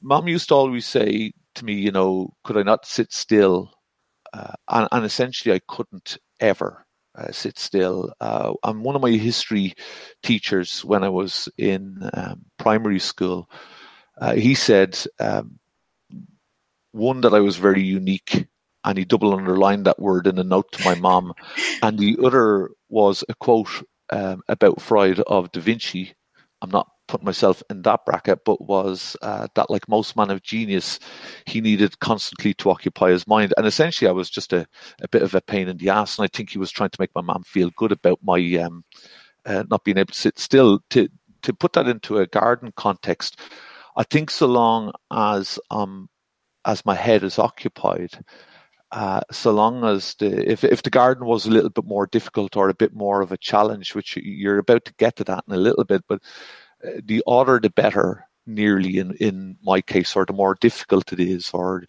[0.00, 3.72] Mom used to always say to me, you know, could I not sit still?
[4.32, 8.12] Uh, and, and, essentially, I couldn't ever uh, sit still.
[8.20, 9.74] Uh, I'm one of my history
[10.22, 13.48] teachers when I was in um, primary school.
[14.20, 15.58] Uh, he said um,
[16.92, 18.46] one that I was very unique
[18.84, 21.32] and he double underlined that word in a note to my mom.
[21.82, 26.14] and the other was a quote um, about Freud of Da Vinci.
[26.62, 30.42] I'm not putting myself in that bracket, but was uh, that, like most man of
[30.42, 30.98] genius,
[31.46, 33.52] he needed constantly to occupy his mind.
[33.56, 34.66] And essentially, I was just a,
[35.02, 36.18] a bit of a pain in the ass.
[36.18, 38.84] And I think he was trying to make my mom feel good about my um,
[39.46, 40.80] uh, not being able to sit still.
[40.90, 41.08] To
[41.42, 43.38] to put that into a garden context,
[43.96, 46.08] I think so long as um
[46.64, 48.12] as my head is occupied,
[48.94, 52.56] uh, so long as the if if the garden was a little bit more difficult
[52.56, 55.54] or a bit more of a challenge, which you're about to get to that in
[55.54, 56.22] a little bit, but
[56.86, 61.18] uh, the odder the better, nearly in in my case, or the more difficult it
[61.18, 61.84] is, or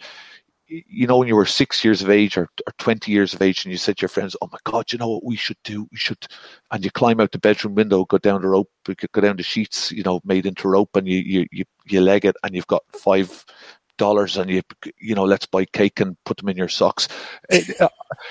[0.68, 3.64] you know, when you were six years of age or, or 20 years of age
[3.64, 5.88] and you said to your friends, Oh my God, you know what we should do?
[5.92, 6.26] We should,
[6.72, 8.70] and you climb out the bedroom window, go down the rope,
[9.12, 12.26] go down the sheets, you know, made into rope and you, you, you, you leg
[12.26, 13.46] it and you've got five
[13.98, 14.62] dollars and you
[15.00, 17.08] you know let's buy cake and put them in your socks.
[17.80, 17.90] Uh,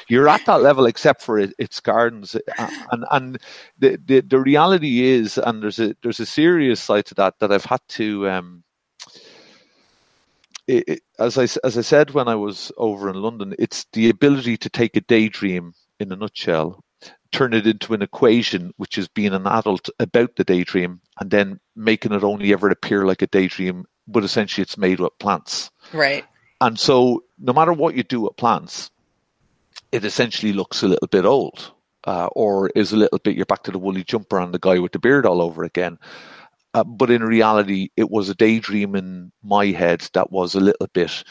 [0.08, 2.36] you're at that level except for it, it's gardens.
[2.58, 3.38] Uh, and and
[3.78, 7.52] the, the the reality is and there's a there's a serious side to that that
[7.52, 8.62] i've had to um
[10.66, 14.08] it, it, as I as I said when I was over in London, it's the
[14.08, 16.82] ability to take a daydream in a nutshell,
[17.32, 21.60] turn it into an equation, which is being an adult about the daydream, and then
[21.76, 25.70] making it only ever appear like a daydream but essentially it's made with plants.
[25.92, 26.24] Right.
[26.60, 28.90] And so no matter what you do with plants,
[29.92, 31.72] it essentially looks a little bit old.
[32.06, 34.78] Uh, or is a little bit you're back to the woolly jumper and the guy
[34.78, 35.96] with the beard all over again.
[36.74, 40.86] Uh, but in reality, it was a daydream in my head that was a little
[40.92, 41.24] bit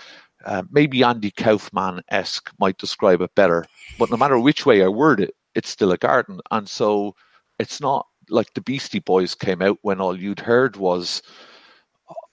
[0.45, 3.65] uh, maybe Andy Kaufman esque might describe it better.
[3.97, 6.39] But no matter which way I word it, it's still a garden.
[6.51, 7.15] And so
[7.59, 11.21] it's not like the Beastie Boys came out when all you'd heard was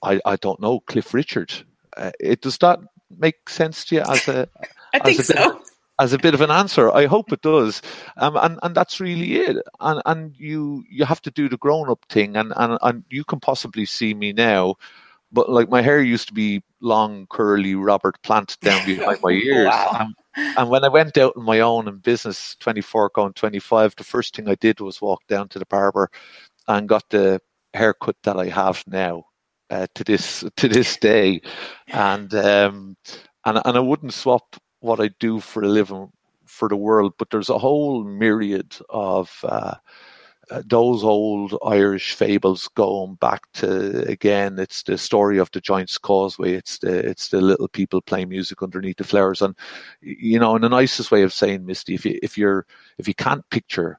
[0.02, 1.52] I, I don't know, Cliff Richard.
[1.96, 2.80] Uh, it does that
[3.18, 4.48] make sense to you as a?
[4.94, 5.34] I think a so.
[5.34, 5.62] Bit,
[6.00, 7.82] as a bit of an answer, I hope it does,
[8.16, 9.58] um, and and that's really it.
[9.80, 13.22] And and you you have to do the grown up thing, and, and and you
[13.24, 14.76] can possibly see me now,
[15.30, 19.66] but like my hair used to be long, curly Robert Plant down behind my ears.
[19.66, 20.08] wow.
[20.36, 24.04] and, and when I went out on my own in business, 24 going 25, the
[24.04, 26.10] first thing I did was walk down to the barber
[26.66, 27.40] and got the
[27.74, 29.24] haircut that I have now
[29.70, 31.40] uh, to this to this day,
[31.88, 32.96] and um,
[33.44, 36.10] and and I wouldn't swap what I do for a living
[36.46, 37.14] for the world.
[37.18, 39.74] But there's a whole myriad of uh,
[40.50, 44.58] uh, those old Irish fables going back to again.
[44.58, 46.54] It's the story of the Giant's Causeway.
[46.54, 49.54] It's the it's the little people playing music underneath the flowers, and
[50.00, 52.66] you know, in the nicest way of saying, Misty, if you if you're
[52.98, 53.98] if you can't picture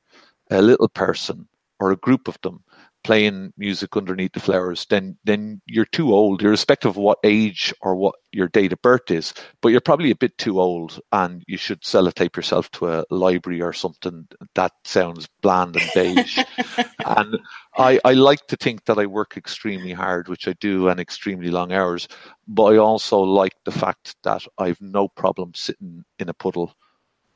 [0.50, 1.48] a little person
[1.80, 2.62] or a group of them
[3.04, 7.96] playing music underneath the flowers, then then you're too old, irrespective of what age or
[7.96, 9.34] what your date of birth is.
[9.62, 13.62] But you're probably a bit too old, and you should sellotape yourself to a library
[13.62, 16.40] or something that sounds bland and beige.
[17.06, 17.40] and
[17.78, 21.50] I, I like to think that I work extremely hard, which I do, and extremely
[21.50, 22.08] long hours.
[22.48, 26.76] But I also like the fact that I've no problem sitting in a puddle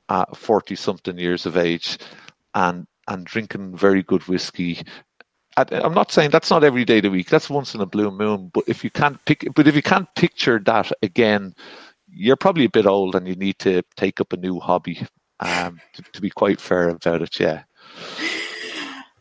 [0.10, 1.97] at forty something years of age
[2.54, 4.82] and and drinking very good whiskey
[5.58, 7.30] I'm not saying that's not every day of the week.
[7.30, 8.52] That's once in a blue moon.
[8.54, 11.56] But if you can't pick, but if you can't picture that again,
[12.10, 15.06] you're probably a bit old and you need to take up a new hobby.
[15.39, 17.63] Um, to, to be quite fair about it, yeah.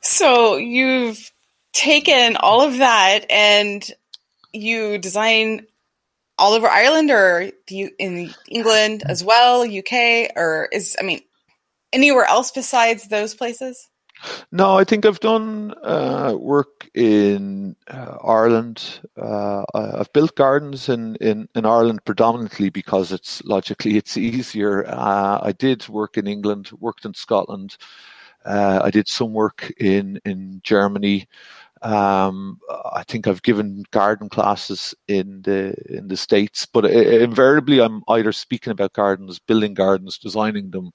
[0.01, 1.33] So you've
[1.73, 3.89] taken all of that and
[4.53, 5.67] you design
[6.39, 11.21] all over Ireland or you in England as well, UK, or is I mean
[11.93, 13.89] anywhere else besides those places?
[14.53, 19.01] No, I think I've done uh, work in uh, Ireland.
[19.17, 24.87] Uh, I've built gardens in, in, in Ireland predominantly because it's logically it's easier.
[24.89, 27.77] Uh, I did work in England, worked in Scotland.
[28.45, 31.27] Uh, I did some work in in Germany.
[31.83, 32.61] Um,
[32.93, 38.33] I think I've given garden classes in the in the states, but invariably I'm either
[38.33, 40.93] speaking about gardens, building gardens, designing them,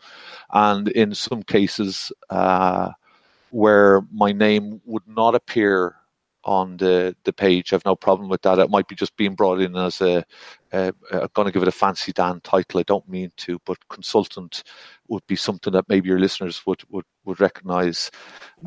[0.51, 2.91] and in some cases uh,
[3.51, 5.95] where my name would not appear
[6.45, 7.73] on the the page.
[7.73, 8.59] I've no problem with that.
[8.59, 10.23] It might be just being brought in as a,
[10.71, 12.79] a, a I'm going to give it a fancy Dan title.
[12.79, 14.63] I don't mean to, but consultant
[15.09, 18.09] would be something that maybe your listeners would would would recognise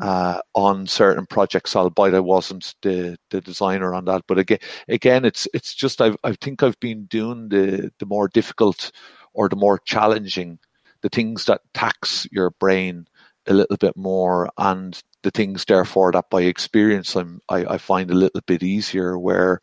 [0.01, 1.75] uh, on certain projects.
[1.75, 6.11] Albeit I wasn't the the designer on that, but again, again, it's it's just i
[6.23, 8.91] I think I've been doing the the more difficult
[9.33, 10.59] or the more challenging,
[11.01, 13.07] the things that tax your brain
[13.47, 18.11] a little bit more and the things therefore that by experience I'm, I, I find
[18.11, 19.61] a little bit easier where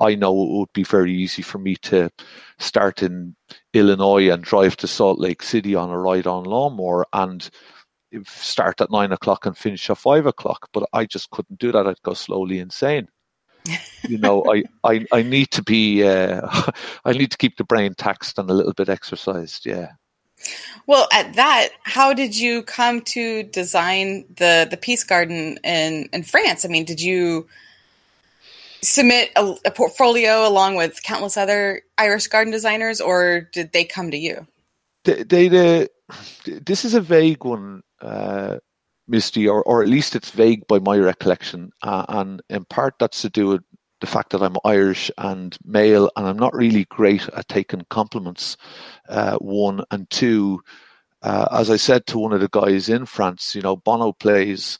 [0.00, 2.10] I know it would be very easy for me to
[2.58, 3.36] start in
[3.72, 7.48] Illinois and drive to Salt Lake City on a ride on lawnmower and
[8.24, 10.68] start at nine o'clock and finish at five o'clock.
[10.72, 11.86] But I just couldn't do that.
[11.86, 13.08] I'd go slowly insane.
[14.08, 16.40] you know, I, I, I need to be, uh,
[17.04, 19.66] I need to keep the brain taxed and a little bit exercised.
[19.66, 19.92] Yeah.
[20.86, 26.22] Well, at that, how did you come to design the the Peace Garden in in
[26.22, 26.64] France?
[26.64, 27.48] I mean, did you
[28.82, 34.10] submit a, a portfolio along with countless other Irish garden designers, or did they come
[34.10, 34.46] to you?
[35.04, 35.88] They, they
[36.46, 38.58] this is a vague one, uh,
[39.08, 43.22] Misty, or or at least it's vague by my recollection, uh, and in part that's
[43.22, 43.62] to do with
[44.00, 48.56] the fact that I'm Irish and male, and I'm not really great at taking compliments.
[49.08, 50.60] Uh, one and two,
[51.22, 54.78] uh, as I said to one of the guys in France, you know, Bono plays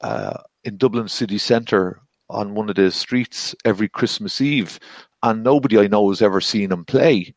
[0.00, 4.80] uh, in Dublin city centre on one of the streets every Christmas Eve,
[5.22, 7.34] and nobody I know has ever seen him play.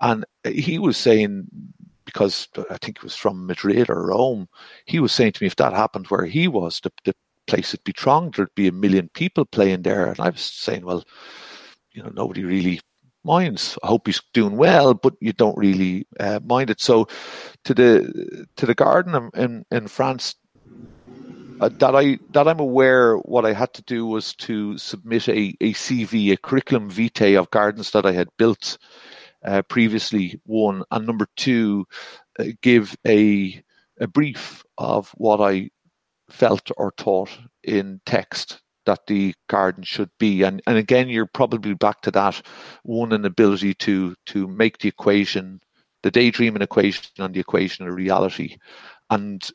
[0.00, 1.46] And he was saying,
[2.04, 4.48] because I think it was from Madrid or Rome,
[4.86, 7.14] he was saying to me, if that happened where he was, the, the
[7.50, 8.34] place would be thronged.
[8.34, 10.06] There'd be a million people playing there.
[10.06, 11.02] And I was saying, well,
[11.92, 12.80] you know, nobody really
[13.24, 13.76] minds.
[13.82, 16.80] I hope he's doing well, but you don't really uh, mind it.
[16.80, 17.08] So,
[17.64, 20.36] to the to the garden in in France,
[21.60, 25.54] uh, that I that I'm aware, what I had to do was to submit a,
[25.60, 28.78] a CV, a curriculum vitae of gardens that I had built
[29.44, 30.40] uh, previously.
[30.46, 31.86] One and number two,
[32.38, 33.60] uh, give a
[34.00, 35.70] a brief of what I
[36.30, 37.30] felt or taught
[37.62, 40.42] in text that the garden should be.
[40.42, 42.42] And and again, you're probably back to that
[42.82, 45.60] one an ability to to make the equation,
[46.02, 48.56] the daydreaming equation and the equation a reality.
[49.10, 49.48] And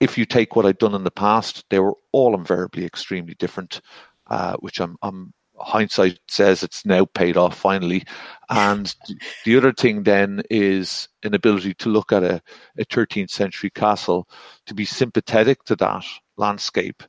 [0.00, 3.80] if you take what I'd done in the past, they were all invariably extremely different,
[4.28, 8.04] uh, which I'm I'm hindsight says it's now paid off finally.
[8.50, 8.94] And
[9.44, 12.42] the other thing then is an ability to look at a,
[12.78, 14.28] a 13th century castle,
[14.66, 16.04] to be sympathetic to that
[16.36, 17.02] landscape,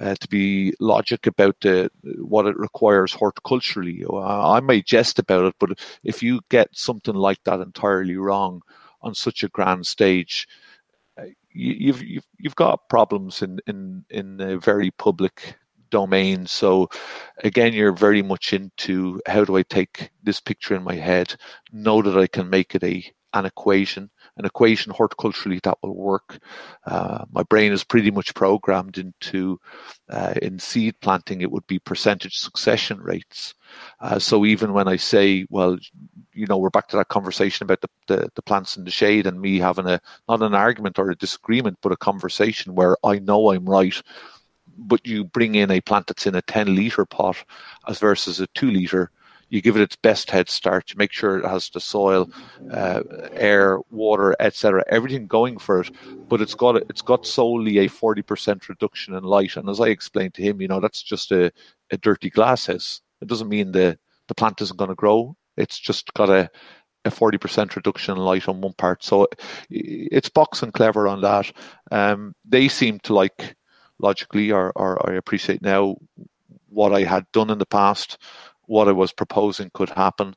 [0.00, 4.04] uh, to be logic about the, what it requires horticulturally.
[4.22, 8.62] I may jest about it, but if you get something like that entirely wrong
[9.02, 10.46] on such a grand stage,
[11.18, 15.56] uh, you've you've you've got problems in in in a very public
[15.90, 16.46] domain.
[16.46, 16.88] So
[17.44, 21.34] again, you're very much into how do I take this picture in my head,
[21.72, 26.38] know that I can make it a an equation, an equation horticulturally that will work.
[26.84, 29.58] Uh, my brain is pretty much programmed into
[30.10, 33.54] uh, in seed planting, it would be percentage succession rates.
[34.00, 35.78] Uh, so even when I say, well,
[36.32, 39.26] you know, we're back to that conversation about the, the, the, plants in the shade
[39.26, 43.18] and me having a not an argument or a disagreement, but a conversation where I
[43.18, 44.00] know I'm right
[44.78, 47.36] but you bring in a plant that's in a 10 litre pot
[47.88, 49.10] as versus a 2 litre,
[49.48, 50.90] you give it its best head start.
[50.90, 52.30] You make sure it has the soil,
[52.70, 55.90] uh, air, water, etc., everything going for it.
[56.28, 59.56] But it's got it's got solely a forty percent reduction in light.
[59.56, 61.52] And as I explained to him, you know that's just a,
[61.90, 63.00] a dirty glass house.
[63.20, 65.36] It doesn't mean the the plant isn't going to grow.
[65.56, 66.50] It's just got a
[67.04, 69.04] a forty percent reduction in light on one part.
[69.04, 69.28] So
[69.70, 71.52] it's boxing clever on that.
[71.90, 73.54] Um, they seem to like
[73.98, 75.96] logically, or, or I appreciate now
[76.68, 78.18] what I had done in the past
[78.66, 80.34] what I was proposing could happen.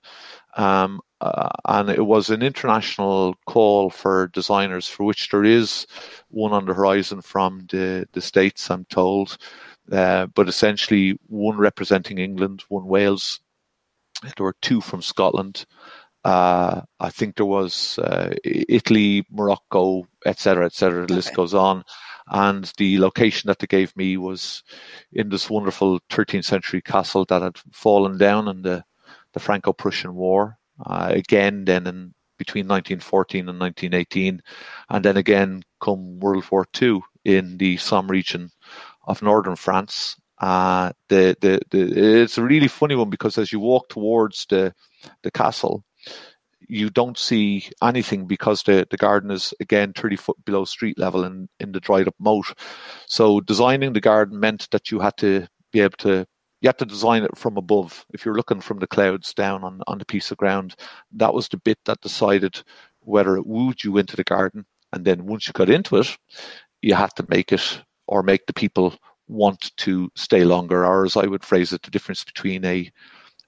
[0.56, 5.86] Um, uh, and it was an international call for designers, for which there is
[6.30, 9.38] one on the horizon from the, the States, I'm told.
[9.92, 13.42] Uh, but essentially, one representing England, one Wales.
[14.24, 15.66] There were two from Scotland.
[16.26, 21.00] Uh, I think there was uh, Italy, Morocco, etc., etc.
[21.00, 21.14] The okay.
[21.16, 21.84] list goes on.
[22.32, 24.64] And the location that they gave me was
[25.14, 28.84] in this wonderful 13th century castle that had fallen down in the,
[29.34, 30.58] the Franco-Prussian War.
[30.86, 34.42] Uh, again, then in between 1914 and 1918,
[34.90, 38.50] and then again come World War II in the Somme region
[39.08, 40.16] of northern France.
[40.40, 44.74] Uh, the, the, the, it's a really funny one because as you walk towards the,
[45.24, 45.84] the castle,
[46.70, 51.26] you don't see anything because the, the garden is again 30 foot below street level
[51.26, 52.54] in, in the dried up moat.
[53.08, 56.26] So designing the garden meant that you had to be able to
[56.62, 58.06] you had to design it from above.
[58.14, 60.76] If you're looking from the clouds down on, on the piece of ground,
[61.14, 62.62] that was the bit that decided
[63.00, 64.66] whether it wooed you into the garden.
[64.92, 66.18] And then once you got into it,
[66.82, 68.94] you had to make it or make the people
[69.30, 72.92] want to stay longer, or as I would phrase it, the difference between a,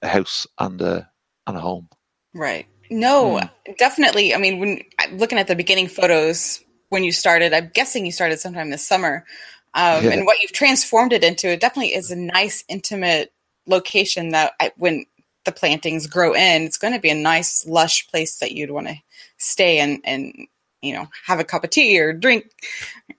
[0.02, 1.10] a house and a
[1.48, 1.90] and a home.
[2.34, 2.68] Right.
[2.92, 3.78] No, mm.
[3.78, 4.36] definitely.
[4.36, 4.82] I mean, when
[5.14, 9.26] looking at the beginning photos when you started, I'm guessing you started sometime this summer.
[9.74, 10.12] Um, yeah.
[10.12, 13.32] And what you've transformed it into, it definitely is a nice, intimate
[13.66, 15.06] location that I, when
[15.46, 18.88] the plantings grow in, it's going to be a nice, lush place that you'd want
[18.88, 18.96] to
[19.38, 20.48] stay and, and,
[20.82, 22.52] you know, have a cup of tea or drink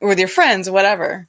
[0.03, 1.27] with your friends, whatever.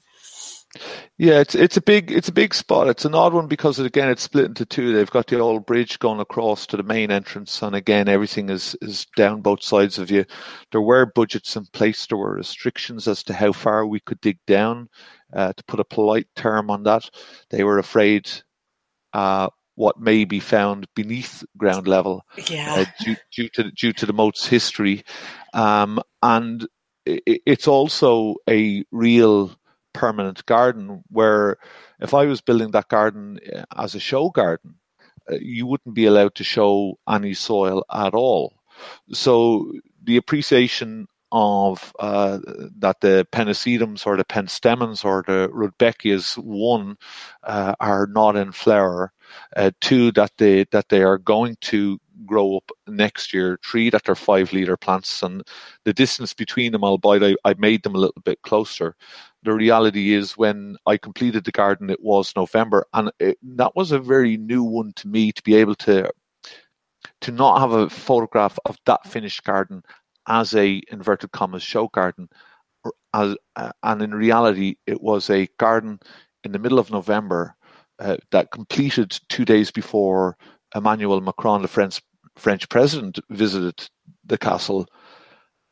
[1.17, 2.87] Yeah, it's it's a big it's a big spot.
[2.87, 4.93] It's an odd one because again it's split into two.
[4.93, 8.75] They've got the old bridge going across to the main entrance, and again everything is
[8.81, 10.25] is down both sides of you.
[10.71, 12.07] There were budgets in place.
[12.07, 14.89] There were restrictions as to how far we could dig down.
[15.31, 17.09] Uh, to put a polite term on that,
[17.49, 18.29] they were afraid
[19.13, 22.75] uh, what may be found beneath ground level, yeah.
[22.75, 25.03] uh, due, due, to due to the moat's history,
[25.53, 26.67] um, and
[27.05, 29.55] it, it's also a real
[29.93, 31.57] permanent garden where
[31.99, 34.75] if I was building that garden eh, as a show garden,
[35.29, 38.53] eh, you wouldn't be allowed to show any soil at all.
[39.11, 39.71] So
[40.03, 42.37] the appreciation of uh,
[42.77, 46.95] that the pennisetums or the penstemons or the rudbeckias one
[47.43, 49.11] uh, are not in flower,
[49.55, 54.03] uh, two that they that they are going to grow up next year, three that
[54.03, 55.41] they're five liter plants, and
[55.85, 58.95] the distance between them, albeit I, I made them a little bit closer,
[59.43, 63.91] the reality is when I completed the garden, it was November, and it, that was
[63.91, 66.11] a very new one to me to be able to
[67.21, 69.83] to not have a photograph of that finished garden
[70.27, 72.29] as a inverted commas show garden,
[73.13, 75.99] as uh, and in reality, it was a garden
[76.43, 77.55] in the middle of November
[77.99, 80.37] uh, that completed two days before
[80.75, 82.01] Emmanuel Macron, the French
[82.35, 83.87] French president, visited
[84.25, 84.87] the castle.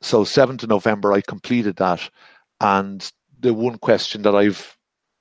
[0.02, 2.10] So, 7th of November, I completed that,
[2.60, 3.12] and
[3.42, 4.78] the one question that I've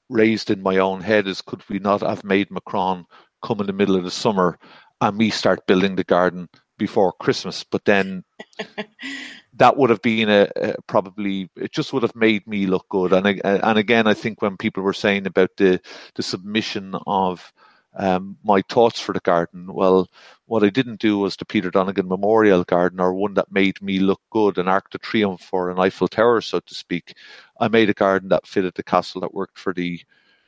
[0.09, 3.07] raised in my own head is could we not have made Macron
[3.43, 4.59] come in the middle of the summer
[5.01, 6.49] and me start building the garden
[6.79, 7.65] before Christmas?
[7.65, 8.25] But then
[9.55, 13.13] that would have been a, a, probably it just would have made me look good.
[13.13, 15.81] And and again, I think when people were saying about the
[16.15, 17.53] the submission of
[17.95, 19.73] um, my thoughts for the garden.
[19.73, 20.09] Well,
[20.47, 23.99] what I didn't do was the Peter Donegan Memorial Garden or one that made me
[23.99, 27.15] look good, an Arc de Triomphe or an Eiffel Tower, so to speak.
[27.59, 30.01] I made a garden that fitted the castle that worked for the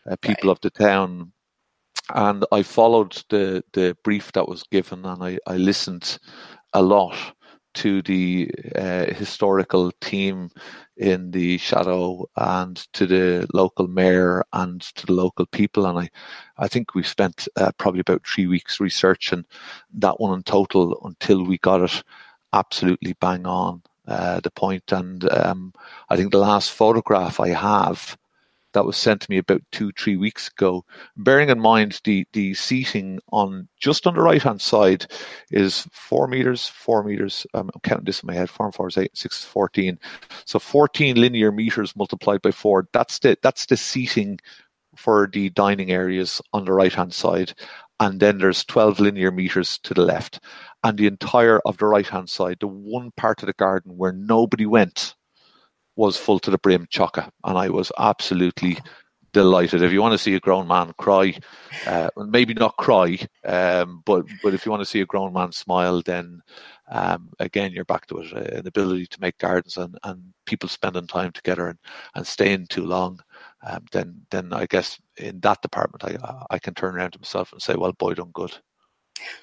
[0.09, 0.57] uh, people right.
[0.57, 1.33] of the town.
[2.15, 6.19] And I followed the, the brief that was given and I, I listened
[6.73, 7.17] a lot
[7.75, 10.51] to the uh, historical team
[10.97, 15.87] in the château and to the local mayor and to the local people.
[15.87, 16.11] And I,
[16.59, 19.45] I think we spent uh, probably about three weeks researching
[19.95, 22.03] that one in total until we got it
[22.53, 24.93] absolutely bang on uh, the point.
[24.93, 25.73] And um,
[26.09, 28.17] I think the last photograph I have
[28.73, 30.85] that was sent to me about two, three weeks ago.
[31.17, 35.07] Bearing in mind the, the seating on just on the right hand side
[35.51, 37.47] is four meters, four meters.
[37.55, 38.51] Um, I'm counting this in my head.
[38.51, 39.99] Four and four is eight, six is 14.
[40.45, 42.89] So 14 linear meters multiplied by four.
[42.93, 44.39] That's the, that's the seating
[44.97, 47.55] for the dining areas on the right hand side.
[48.01, 50.41] And then there's 12 linear meters to the left.
[50.83, 54.13] And the entire of the right hand side, the one part of the garden where
[54.13, 55.15] nobody went,
[55.97, 58.79] was full to the brim chocker, and I was absolutely
[59.33, 59.83] delighted.
[59.83, 61.39] If you want to see a grown man cry,
[61.87, 65.53] uh, maybe not cry, um, but but if you want to see a grown man
[65.53, 66.41] smile, then
[66.91, 68.33] um, again you're back to it.
[68.33, 71.79] Uh, an ability to make gardens and, and people spending time together and,
[72.15, 73.19] and staying too long.
[73.67, 77.53] Um, then then I guess in that department I I can turn around to myself
[77.53, 78.53] and say, well, boy, done good.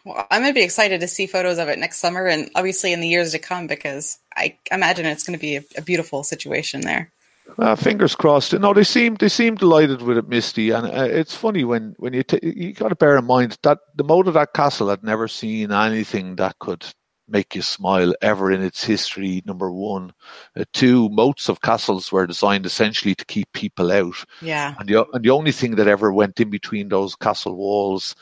[0.06, 2.94] Well, I'm going to be excited to see photos of it next summer and obviously
[2.94, 6.24] in the years to come because I imagine it's going to be a, a beautiful
[6.24, 7.12] situation there.
[7.58, 8.54] Uh, fingers crossed.
[8.54, 10.70] No, they seem they seem delighted with it, Misty.
[10.70, 13.80] And uh, it's funny when when you t- you got to bear in mind that
[13.96, 16.86] the moat of that castle had never seen anything that could
[17.28, 19.42] make you smile ever in its history.
[19.46, 20.14] Number one,
[20.58, 24.24] uh, two moats of castles were designed essentially to keep people out.
[24.42, 28.16] Yeah, and the and the only thing that ever went in between those castle walls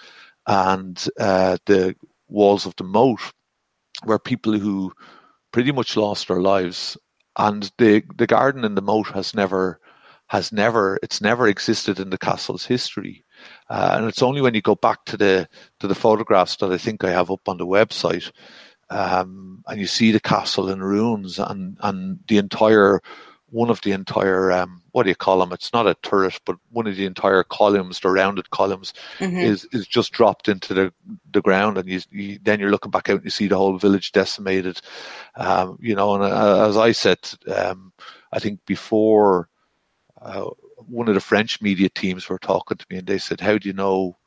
[0.47, 1.95] and uh, the
[2.27, 3.19] walls of the moat
[4.05, 4.93] were people who
[5.51, 6.97] pretty much lost their lives.
[7.37, 9.79] And the the garden in the moat has never
[10.27, 13.23] has never it's never existed in the castle's history.
[13.69, 15.47] Uh, and it's only when you go back to the
[15.79, 18.31] to the photographs that I think I have up on the website
[18.89, 23.01] um, and you see the castle in ruins and and the entire
[23.49, 25.53] one of the entire um, what do you call them?
[25.53, 29.37] It's not a turret, but one of the entire columns, the rounded columns, mm-hmm.
[29.37, 30.93] is is just dropped into the
[31.31, 33.77] the ground, and you, you, then you're looking back out and you see the whole
[33.77, 34.81] village decimated.
[35.35, 37.19] Um, you know, and uh, as I said,
[37.55, 37.93] um,
[38.31, 39.49] I think before
[40.21, 40.49] uh,
[40.87, 43.67] one of the French media teams were talking to me, and they said, "How do
[43.67, 44.17] you know?"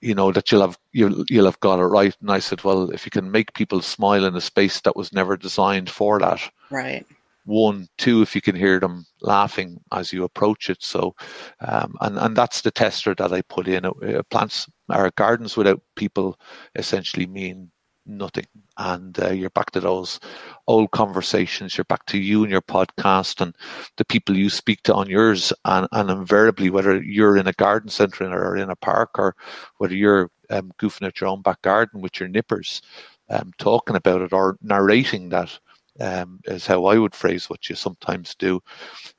[0.00, 2.88] you know that you'll have you'll you'll have got it right and i said well
[2.92, 6.40] if you can make people smile in a space that was never designed for that
[6.70, 7.04] right
[7.48, 10.82] one, two, if you can hear them laughing as you approach it.
[10.82, 11.14] So,
[11.60, 13.84] um, and and that's the tester that I put in.
[13.86, 16.38] Uh, plants or gardens without people
[16.74, 17.70] essentially mean
[18.04, 18.46] nothing.
[18.76, 20.20] And uh, you're back to those
[20.66, 21.76] old conversations.
[21.76, 23.54] You're back to you and your podcast and
[23.96, 25.52] the people you speak to on yours.
[25.64, 29.36] And, and invariably, whether you're in a garden centre or in a park or
[29.78, 32.82] whether you're um, goofing at your own back garden with your nippers,
[33.30, 35.58] um, talking about it or narrating that
[36.00, 38.60] um, is how I would phrase what you sometimes do.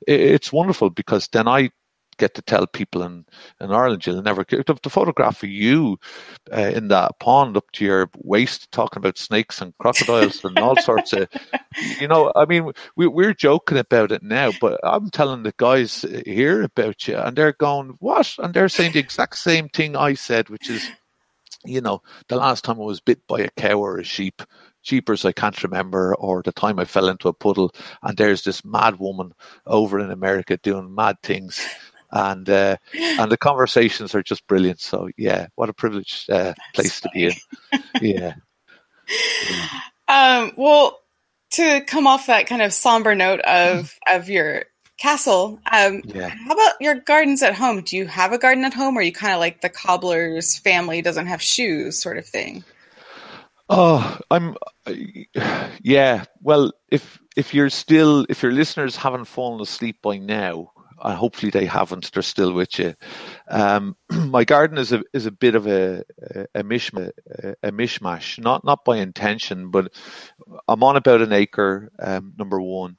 [0.06, 1.70] It's wonderful because then I
[2.20, 3.24] get to tell people in,
[3.60, 5.98] in Ireland you'll never get the photograph of you
[6.54, 10.76] uh, in that pond up to your waist talking about snakes and crocodiles and all
[10.82, 11.28] sorts of
[11.98, 16.04] you know I mean we, we're joking about it now but I'm telling the guys
[16.26, 20.12] here about you and they're going what and they're saying the exact same thing I
[20.12, 20.90] said which is
[21.64, 24.42] you know the last time I was bit by a cow or a sheep
[24.82, 28.64] Jeepers, I can't remember, or the time I fell into a puddle, and there's this
[28.64, 29.32] mad woman
[29.66, 31.66] over in America doing mad things,
[32.10, 34.80] and uh, and the conversations are just brilliant.
[34.80, 37.82] So yeah, what a privileged uh, place to be in.
[38.00, 38.34] Yeah.
[40.10, 40.98] Um, well,
[41.50, 44.64] to come off that kind of somber note of of your
[44.98, 46.28] castle, um, yeah.
[46.28, 47.82] how about your gardens at home?
[47.82, 51.00] Do you have a garden at home, or you kind of like the cobbler's family
[51.00, 52.64] doesn't have shoes sort of thing?
[53.72, 54.56] Oh, I'm,
[55.82, 56.24] yeah.
[56.42, 61.50] Well, if if you're still, if your listeners haven't fallen asleep by now, uh, hopefully
[61.50, 62.10] they haven't.
[62.12, 62.94] They're still with you.
[63.48, 66.02] Um, my garden is a is a bit of a
[66.54, 67.12] a, mishmash,
[67.62, 69.92] a mishmash, not not by intention, but
[70.66, 71.92] I'm on about an acre.
[72.00, 72.98] Um, number one,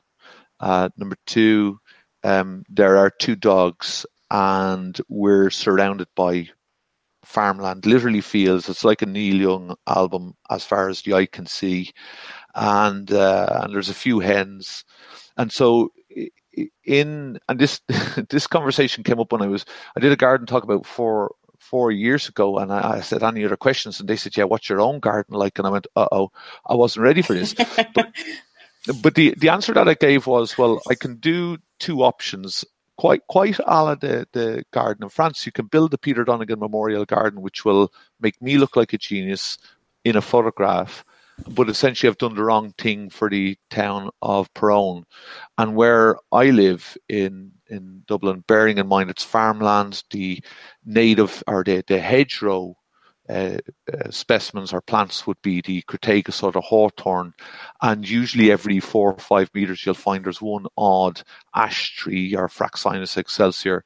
[0.62, 1.80] uh, number two,
[2.24, 6.50] um, there are two dogs, and we're surrounded by
[7.24, 8.70] farmland, literally fields.
[8.70, 11.92] It's like a Neil Young album as far as the eye can see,
[12.56, 14.84] and uh, and there's a few hens,
[15.38, 15.92] and so
[16.84, 17.82] in and this
[18.30, 19.66] this conversation came up when I was
[19.96, 23.46] I did a garden talk about four four years ago, and I, I said any
[23.46, 25.58] other questions, and they said, yeah, what's your own garden like?
[25.58, 26.32] And I went, uh oh,
[26.66, 27.54] I wasn't ready for this.
[27.54, 28.12] but,
[29.02, 32.66] but the the answer that I gave was, well, I can do two options
[33.02, 35.44] quite quite a la the, the garden in France.
[35.44, 38.98] You can build the Peter Donegan Memorial Garden, which will make me look like a
[39.00, 39.58] genius
[40.06, 41.04] in a photograph,
[41.50, 45.06] but essentially I've done the wrong thing for the town of Péronne.
[45.58, 50.44] And where I live in in Dublin, bearing in mind it's farmland, the
[50.86, 52.76] native or the, the hedgerow
[53.32, 53.58] uh,
[53.94, 57.34] uh, specimens or plants would be the Crataegus or the hawthorn.
[57.82, 61.22] And usually every four or five meters, you'll find there's one odd
[61.56, 63.86] ash tree or Fraxinus excelsior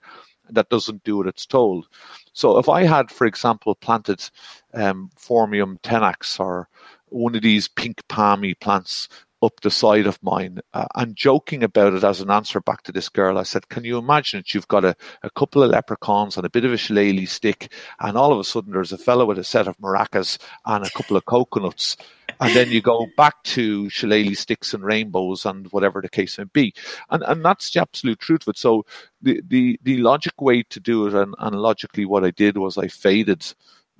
[0.49, 1.87] that doesn't do what it's told.
[2.33, 4.27] So if I had, for example, planted
[4.73, 6.67] um, Phormium tenax or
[7.09, 9.07] one of these pink palmy plants
[9.45, 12.91] up the side of mine uh, and joking about it as an answer back to
[12.91, 13.37] this girl.
[13.37, 14.53] I said, Can you imagine it?
[14.53, 18.17] You've got a, a couple of leprechauns and a bit of a shillelagh stick, and
[18.17, 21.15] all of a sudden there's a fellow with a set of maracas and a couple
[21.15, 21.95] of coconuts.
[22.41, 26.45] And then you go back to shillelagh sticks and rainbows and whatever the case may
[26.45, 26.73] be.
[27.09, 28.57] And and that's the absolute truth of it.
[28.57, 28.85] So
[29.21, 32.77] the, the, the logic way to do it and, and logically what I did was
[32.77, 33.45] I faded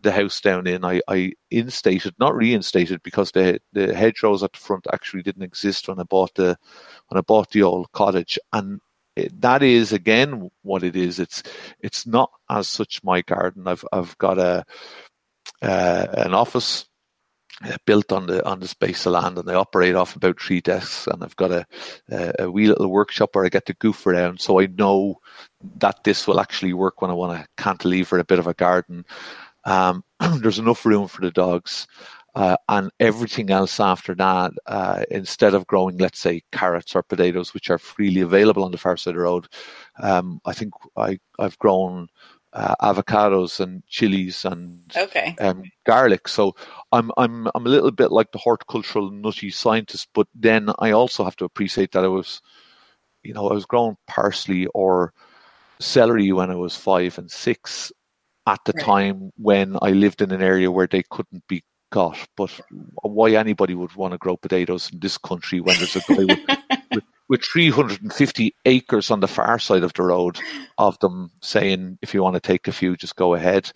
[0.05, 4.59] the house down in, I, I instated, not reinstated, because the the hedgerows at the
[4.59, 6.57] front actually didn't exist when I bought the
[7.09, 8.79] when I bought the old cottage, and
[9.15, 11.19] that is again what it is.
[11.19, 11.43] It's
[11.79, 13.67] it's not as such my garden.
[13.67, 14.65] I've I've got a
[15.61, 16.85] uh, an office
[17.85, 21.07] built on the on the space of land, and I operate off about three desks,
[21.07, 21.65] and I've got a,
[22.11, 25.21] a, a wee little workshop where I get to goof around, so I know
[25.79, 29.05] that this will actually work when I want to cantilever a bit of a garden.
[29.66, 30.03] Um,
[30.39, 31.88] there's enough room for the dogs.
[32.36, 37.53] Uh, and everything else after that, uh, instead of growing, let's say, carrots or potatoes,
[37.53, 39.47] which are freely available on the far side of the road,
[40.01, 42.09] um, I think I, I've grown
[42.51, 45.36] uh, avocados and chilies and okay.
[45.39, 46.28] um, garlic.
[46.28, 46.55] So
[46.91, 51.24] I'm I'm I'm a little bit like the horticultural nutty scientist, but then I also
[51.24, 52.41] have to appreciate that I was,
[53.24, 55.13] you know, I was growing parsley or
[55.80, 57.91] celery when I was five and six
[58.47, 58.85] at the Right.
[58.85, 62.17] time when I lived in an area where they couldn't be got.
[62.35, 62.51] But
[63.03, 66.39] why anybody would want to grow potatoes in this country when there's a guy with,
[66.93, 70.39] with, with 350 acres on the far side of the road
[70.77, 73.71] of them saying, if you want to take a few, just go ahead.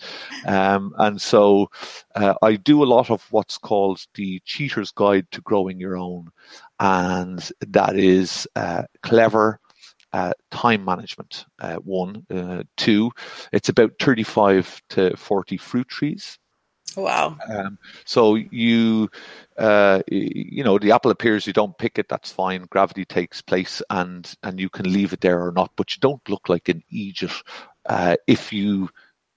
[0.46, 1.70] Um, and so
[2.16, 6.30] uh, I do a lot of what's called the Cheater's Guide to Growing Your Own.
[6.80, 9.60] And that is uh, clever.
[10.12, 12.26] Uh, time management, uh, one.
[12.34, 13.12] Uh, two,
[13.54, 16.40] it's about 35 to 40 fruit trees.
[16.98, 17.38] wow.
[17.48, 19.10] Um, so you,
[19.58, 21.46] uh, you know, the apple appears.
[21.46, 22.10] You don't pick it.
[22.10, 22.66] That's fine.
[22.72, 25.72] Gravity takes place, and and you can leave it there or not.
[25.76, 27.32] But you don't look like an idiot
[27.86, 28.90] uh, if you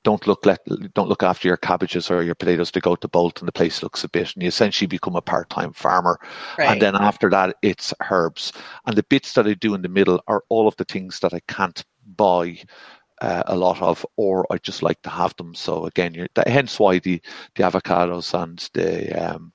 [0.05, 0.61] don't look let
[0.95, 3.83] don't look after your cabbages or your potatoes to go to bolt, and the place
[3.83, 6.19] looks a bit, and you essentially become a part time farmer.
[6.59, 6.71] Right.
[6.71, 8.53] And then after that, it's herbs.
[8.87, 11.33] And the bits that I do in the middle are all of the things that
[11.33, 11.85] I can't
[12.17, 12.59] buy
[13.21, 15.55] uh, a lot of, or I just like to have them.
[15.55, 17.23] So again, you're, that, hence why the,
[17.55, 19.53] the avocados and the um,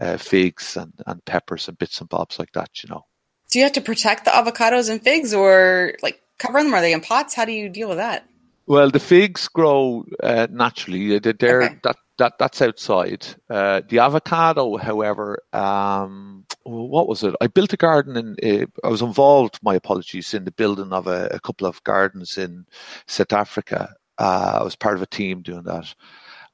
[0.00, 3.04] uh, figs and, and peppers and bits and bobs like that, you know.
[3.50, 6.72] do you have to protect the avocados and figs or like cover them?
[6.72, 7.34] Are they in pots?
[7.34, 8.26] How do you deal with that?
[8.70, 11.18] Well, the figs grow uh, naturally.
[11.18, 11.76] They're, they're Okay.
[11.84, 13.26] that that that's outside.
[13.50, 17.34] Uh, the avocado, however, um, what was it?
[17.40, 19.58] I built a garden and uh, I was involved.
[19.62, 22.66] My apologies in the building of a, a couple of gardens in
[23.08, 23.94] South Africa.
[24.18, 25.94] Uh, I was part of a team doing that,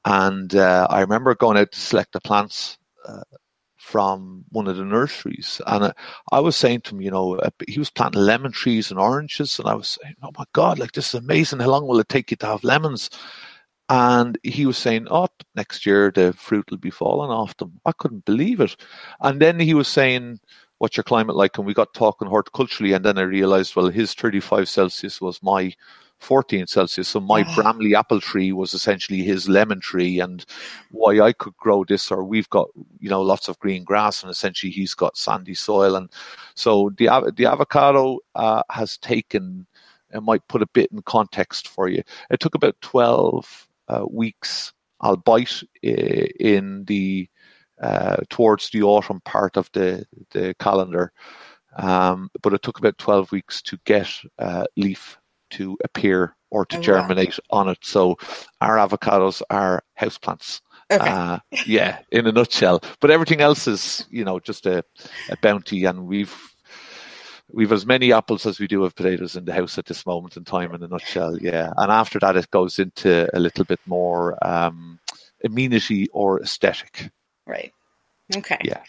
[0.06, 2.78] and uh, I remember going out to select the plants.
[3.86, 5.94] From one of the nurseries, and
[6.32, 9.60] I was saying to him, you know, uh, he was planting lemon trees and oranges,
[9.60, 11.60] and I was saying, oh my god, like this is amazing.
[11.60, 13.10] How long will it take you to have lemons?
[13.88, 17.80] And he was saying, oh, next year the fruit will be falling off them.
[17.86, 18.74] I couldn't believe it.
[19.20, 20.40] And then he was saying,
[20.78, 21.56] what's your climate like?
[21.56, 25.72] And we got talking horticulturally, and then I realized, well, his 35 Celsius was my
[26.20, 27.08] 14 Celsius.
[27.08, 27.44] So my.
[27.54, 30.44] Bramley apple tree was essentially his lemon tree, and
[30.90, 34.30] why I could grow this, or we've got you know lots of green grass, and
[34.30, 36.10] essentially he's got sandy soil, and
[36.54, 39.66] so the the avocado uh, has taken.
[40.14, 42.02] I might put a bit in context for you.
[42.30, 47.28] It took about 12 uh, weeks, albeit in the
[47.80, 51.12] uh, towards the autumn part of the the calendar,
[51.76, 54.08] um, but it took about 12 weeks to get
[54.38, 55.18] uh, leaf
[55.50, 56.82] to appear or to Oh, wow.
[56.84, 57.78] germinate on it.
[57.82, 58.16] So
[58.60, 60.60] our avocados are houseplants.
[60.90, 61.08] Okay.
[61.10, 62.80] Uh, yeah, in a nutshell.
[63.00, 64.84] But everything else is, you know, just a,
[65.30, 66.32] a bounty, and we've
[67.52, 70.36] we've as many apples as we do of potatoes in the house at this moment
[70.36, 70.72] in time.
[70.74, 71.72] In a nutshell, yeah.
[71.76, 75.00] And after that, it goes into a little bit more um,
[75.44, 77.10] amenity or aesthetic.
[77.46, 77.72] right.
[78.36, 78.58] Okay.
[78.64, 78.82] Yeah.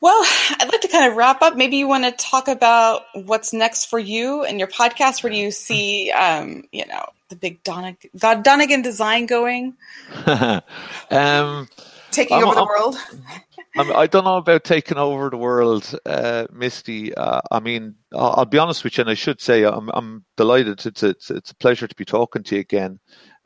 [0.00, 0.18] Well,
[0.58, 1.56] I'd like to kind of wrap up.
[1.56, 5.22] Maybe you want to talk about what's next for you and your podcast.
[5.22, 9.74] Where do you see, um, you know, the big Donegan, God Donegan design going,
[10.26, 11.68] um,
[12.10, 12.96] taking I'm- over the I'm- world?
[13.76, 17.14] I'm, I don't know about taking over the world, uh, Misty.
[17.14, 20.24] Uh, I mean, I'll, I'll be honest with you, and I should say I'm, I'm
[20.36, 20.84] delighted.
[20.84, 22.98] It's a, it's, it's a pleasure to be talking to you again.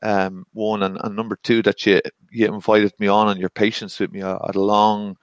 [0.03, 2.01] Um, one and, and number two that you
[2.31, 4.23] you invited me on and your patience with me.
[4.23, 5.17] I had a long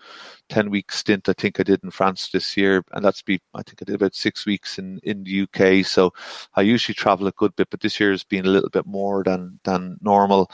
[0.52, 1.30] ten week stint.
[1.30, 3.96] I think I did in France this year, and that's be I think I did
[3.96, 5.86] about six weeks in in the UK.
[5.86, 6.14] So
[6.56, 9.24] I usually travel a good bit, but this year has been a little bit more
[9.24, 10.52] than than normal.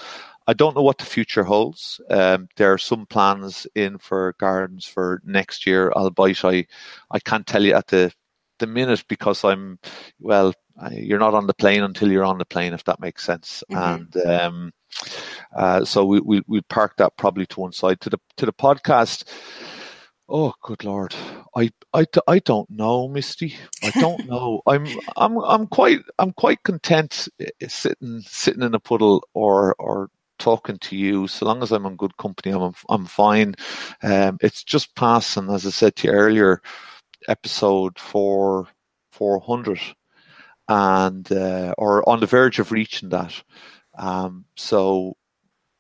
[0.50, 2.00] I don't know what the future holds.
[2.10, 6.66] Um, there are some plans in for gardens for next year, albeit I,
[7.12, 8.14] I can't tell you at the
[8.60, 9.80] the minute because I'm
[10.20, 10.54] well.
[10.80, 13.64] I, you're not on the plane until you're on the plane, if that makes sense.
[13.72, 13.78] Mhm.
[13.80, 14.72] And um,
[15.56, 18.54] uh, so we we we park that probably to one side to the to the
[18.54, 19.24] podcast.
[20.30, 21.16] Oh, good lord!
[21.56, 23.56] I, I, I don't know, Misty.
[23.84, 24.62] I don't know.
[24.68, 30.10] I'm I'm I'm quite I'm quite content eh, sitting sitting in a puddle or or
[30.40, 31.28] talking to you.
[31.28, 33.56] So long as I'm in good company, I'm I'm fine.
[34.04, 36.62] Um, it's just passing, as I said to you earlier,
[37.30, 38.68] episode four
[39.12, 39.80] four hundred,
[40.68, 43.42] and uh, or on the verge of reaching that.
[43.98, 45.16] Um, so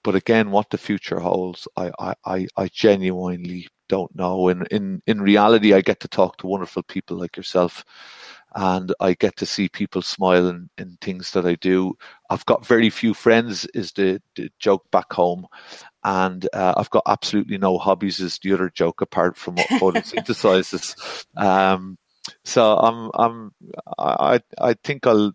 [0.03, 4.49] but again, what the future holds, I, I, I, I genuinely don't know.
[4.49, 7.85] In, in in reality, I get to talk to wonderful people like yourself,
[8.55, 11.97] and I get to see people smile in, in things that I do.
[12.29, 15.47] I've got very few friends, is the, the joke back home,
[16.03, 21.25] and uh, I've got absolutely no hobbies, is the other joke apart from what photosynthesizes.
[21.35, 21.97] Um,
[22.43, 23.51] so I'm I'm
[23.97, 25.33] I I think I'll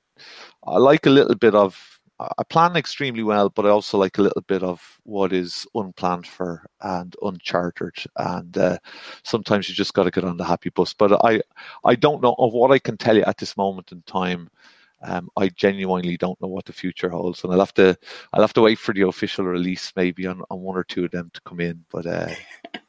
[0.65, 2.01] I like a little bit of
[2.39, 6.27] I plan extremely well, but I also like a little bit of what is unplanned
[6.27, 7.95] for and uncharted.
[8.17, 8.79] And uh,
[9.23, 10.93] sometimes you just got to get on the happy bus.
[10.95, 11.41] But I,
[11.85, 14.51] I don't know of what I can tell you at this moment in time.
[15.05, 17.97] Um, I genuinely don't know what the future holds, and I'll have to,
[18.33, 21.11] I'll have to wait for the official release maybe on, on one or two of
[21.11, 21.85] them to come in.
[21.91, 22.33] But, uh,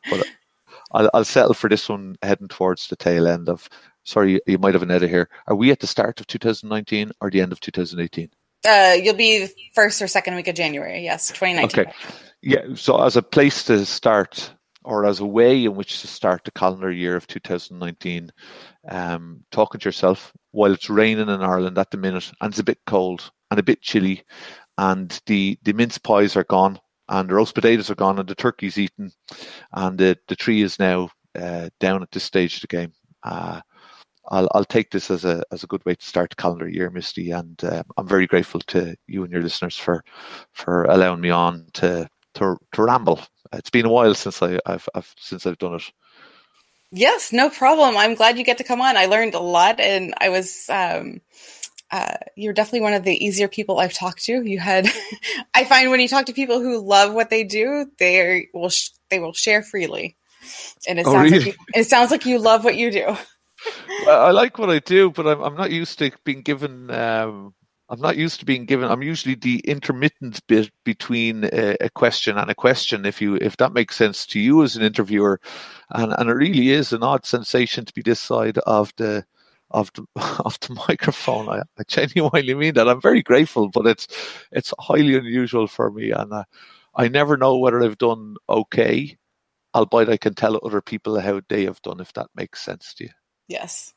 [0.10, 0.28] but
[0.92, 3.68] I'll, I'll settle for this one heading towards the tail end of.
[4.06, 5.30] Sorry, you might have an edit here.
[5.48, 8.30] Are we at the start of 2019 or the end of 2018?
[8.66, 11.04] Uh, you'll be first or second week of January.
[11.04, 11.86] Yes, 2019.
[11.86, 11.92] Okay.
[12.42, 12.76] Yeah.
[12.76, 14.54] So as a place to start,
[14.84, 18.32] or as a way in which to start the calendar year of 2019,
[18.90, 22.64] um, talking to yourself while it's raining in Ireland at the minute and it's a
[22.64, 24.24] bit cold and a bit chilly,
[24.78, 28.36] and the the mince pies are gone and the roast potatoes are gone and the
[28.36, 29.12] turkey's eaten,
[29.74, 32.94] and the the tree is now uh, down at this stage of the game.
[33.24, 33.62] Uh,
[34.30, 36.90] I'll, I'll take this as a as a good way to start the calendar year,
[36.90, 40.04] Misty, and um, I'm very grateful to you and your listeners for
[40.54, 43.22] for allowing me on to to, to ramble.
[43.52, 45.92] It's been a while since I, have I've since I've done it.
[46.92, 47.98] Yes, no problem.
[47.98, 48.98] I'm glad you get to come on.
[48.98, 50.70] I learned a lot, and I was.
[50.70, 51.22] Um,
[51.92, 54.42] uh, you're definitely one of the easier people I've talked to.
[54.42, 54.88] You had,
[55.54, 58.90] I find when you talk to people who love what they do, they will sh-
[59.10, 60.18] they will share freely,
[60.88, 61.46] and it oh, sounds really?
[61.46, 63.16] like you, it sounds like you love what you do.
[64.08, 66.92] I like what I do, but I'm I'm not used to being given.
[66.92, 67.54] Um,
[67.90, 68.90] I'm not used to being given.
[68.90, 73.06] I'm usually the intermittent bit between a, a, question and a question.
[73.06, 75.40] If you if that makes sense to you as an interviewer,
[75.92, 79.26] and and it really is an odd sensation to be this side of the
[79.72, 80.06] of the
[80.46, 81.50] of the microphone.
[81.50, 82.90] I, I genuinely mean that.
[82.90, 84.08] I'm very grateful, but it's
[84.52, 86.46] it's highly unusual for me, and I,
[86.96, 89.18] I never know whether I've done okay.
[89.76, 93.06] Albeit I can tell other people how they have done, if that makes sense to
[93.06, 93.10] you.
[93.48, 93.94] Yes.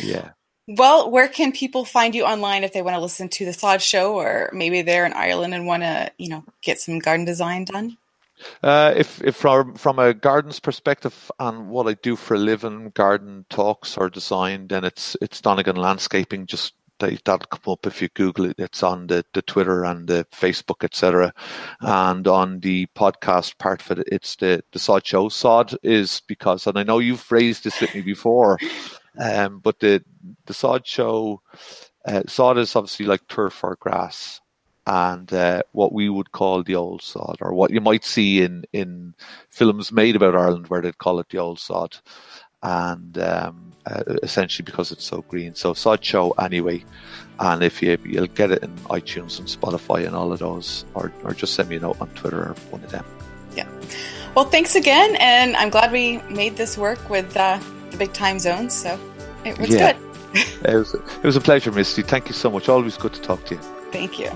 [0.00, 0.30] Yeah.
[0.68, 3.82] Well, where can people find you online if they want to listen to the Sod
[3.82, 7.64] Show, or maybe they're in Ireland and want to, you know, get some garden design
[7.64, 7.98] done?
[8.62, 12.90] Uh, if, if from from a garden's perspective and what I do for a living,
[12.94, 16.46] garden talks or design, then it's it's Donegan Landscaping.
[16.46, 18.56] Just that'll come up if you Google it.
[18.58, 21.32] It's on the, the Twitter and the Facebook, etc.
[21.80, 25.28] And on the podcast part of it, it's the the Sod Show.
[25.28, 28.58] Sod is because, and I know you've raised this with me before,
[29.18, 30.02] um, but the
[30.46, 31.42] the Sod Show,
[32.06, 34.40] uh, sod is obviously like turf or grass,
[34.86, 38.64] and uh, what we would call the old sod, or what you might see in
[38.72, 39.14] in
[39.48, 41.98] films made about Ireland, where they'd call it the old sod
[42.62, 45.54] and um, uh, essentially because it's so green.
[45.54, 46.84] So Sod Show anyway,
[47.40, 51.12] and if you you'll get it in iTunes and Spotify and all of those, or
[51.24, 53.04] or just send me a note on Twitter or one of them.
[53.56, 53.68] Yeah.
[54.34, 57.58] Well, thanks again, and I'm glad we made this work with uh,
[57.90, 58.74] the big time zones.
[58.74, 58.98] So
[59.44, 59.92] it was yeah.
[59.92, 60.02] good.
[60.64, 62.02] it was it was a pleasure, Misty.
[62.02, 62.68] Thank you so much.
[62.68, 63.60] Always good to talk to you.
[63.90, 64.30] Thank you.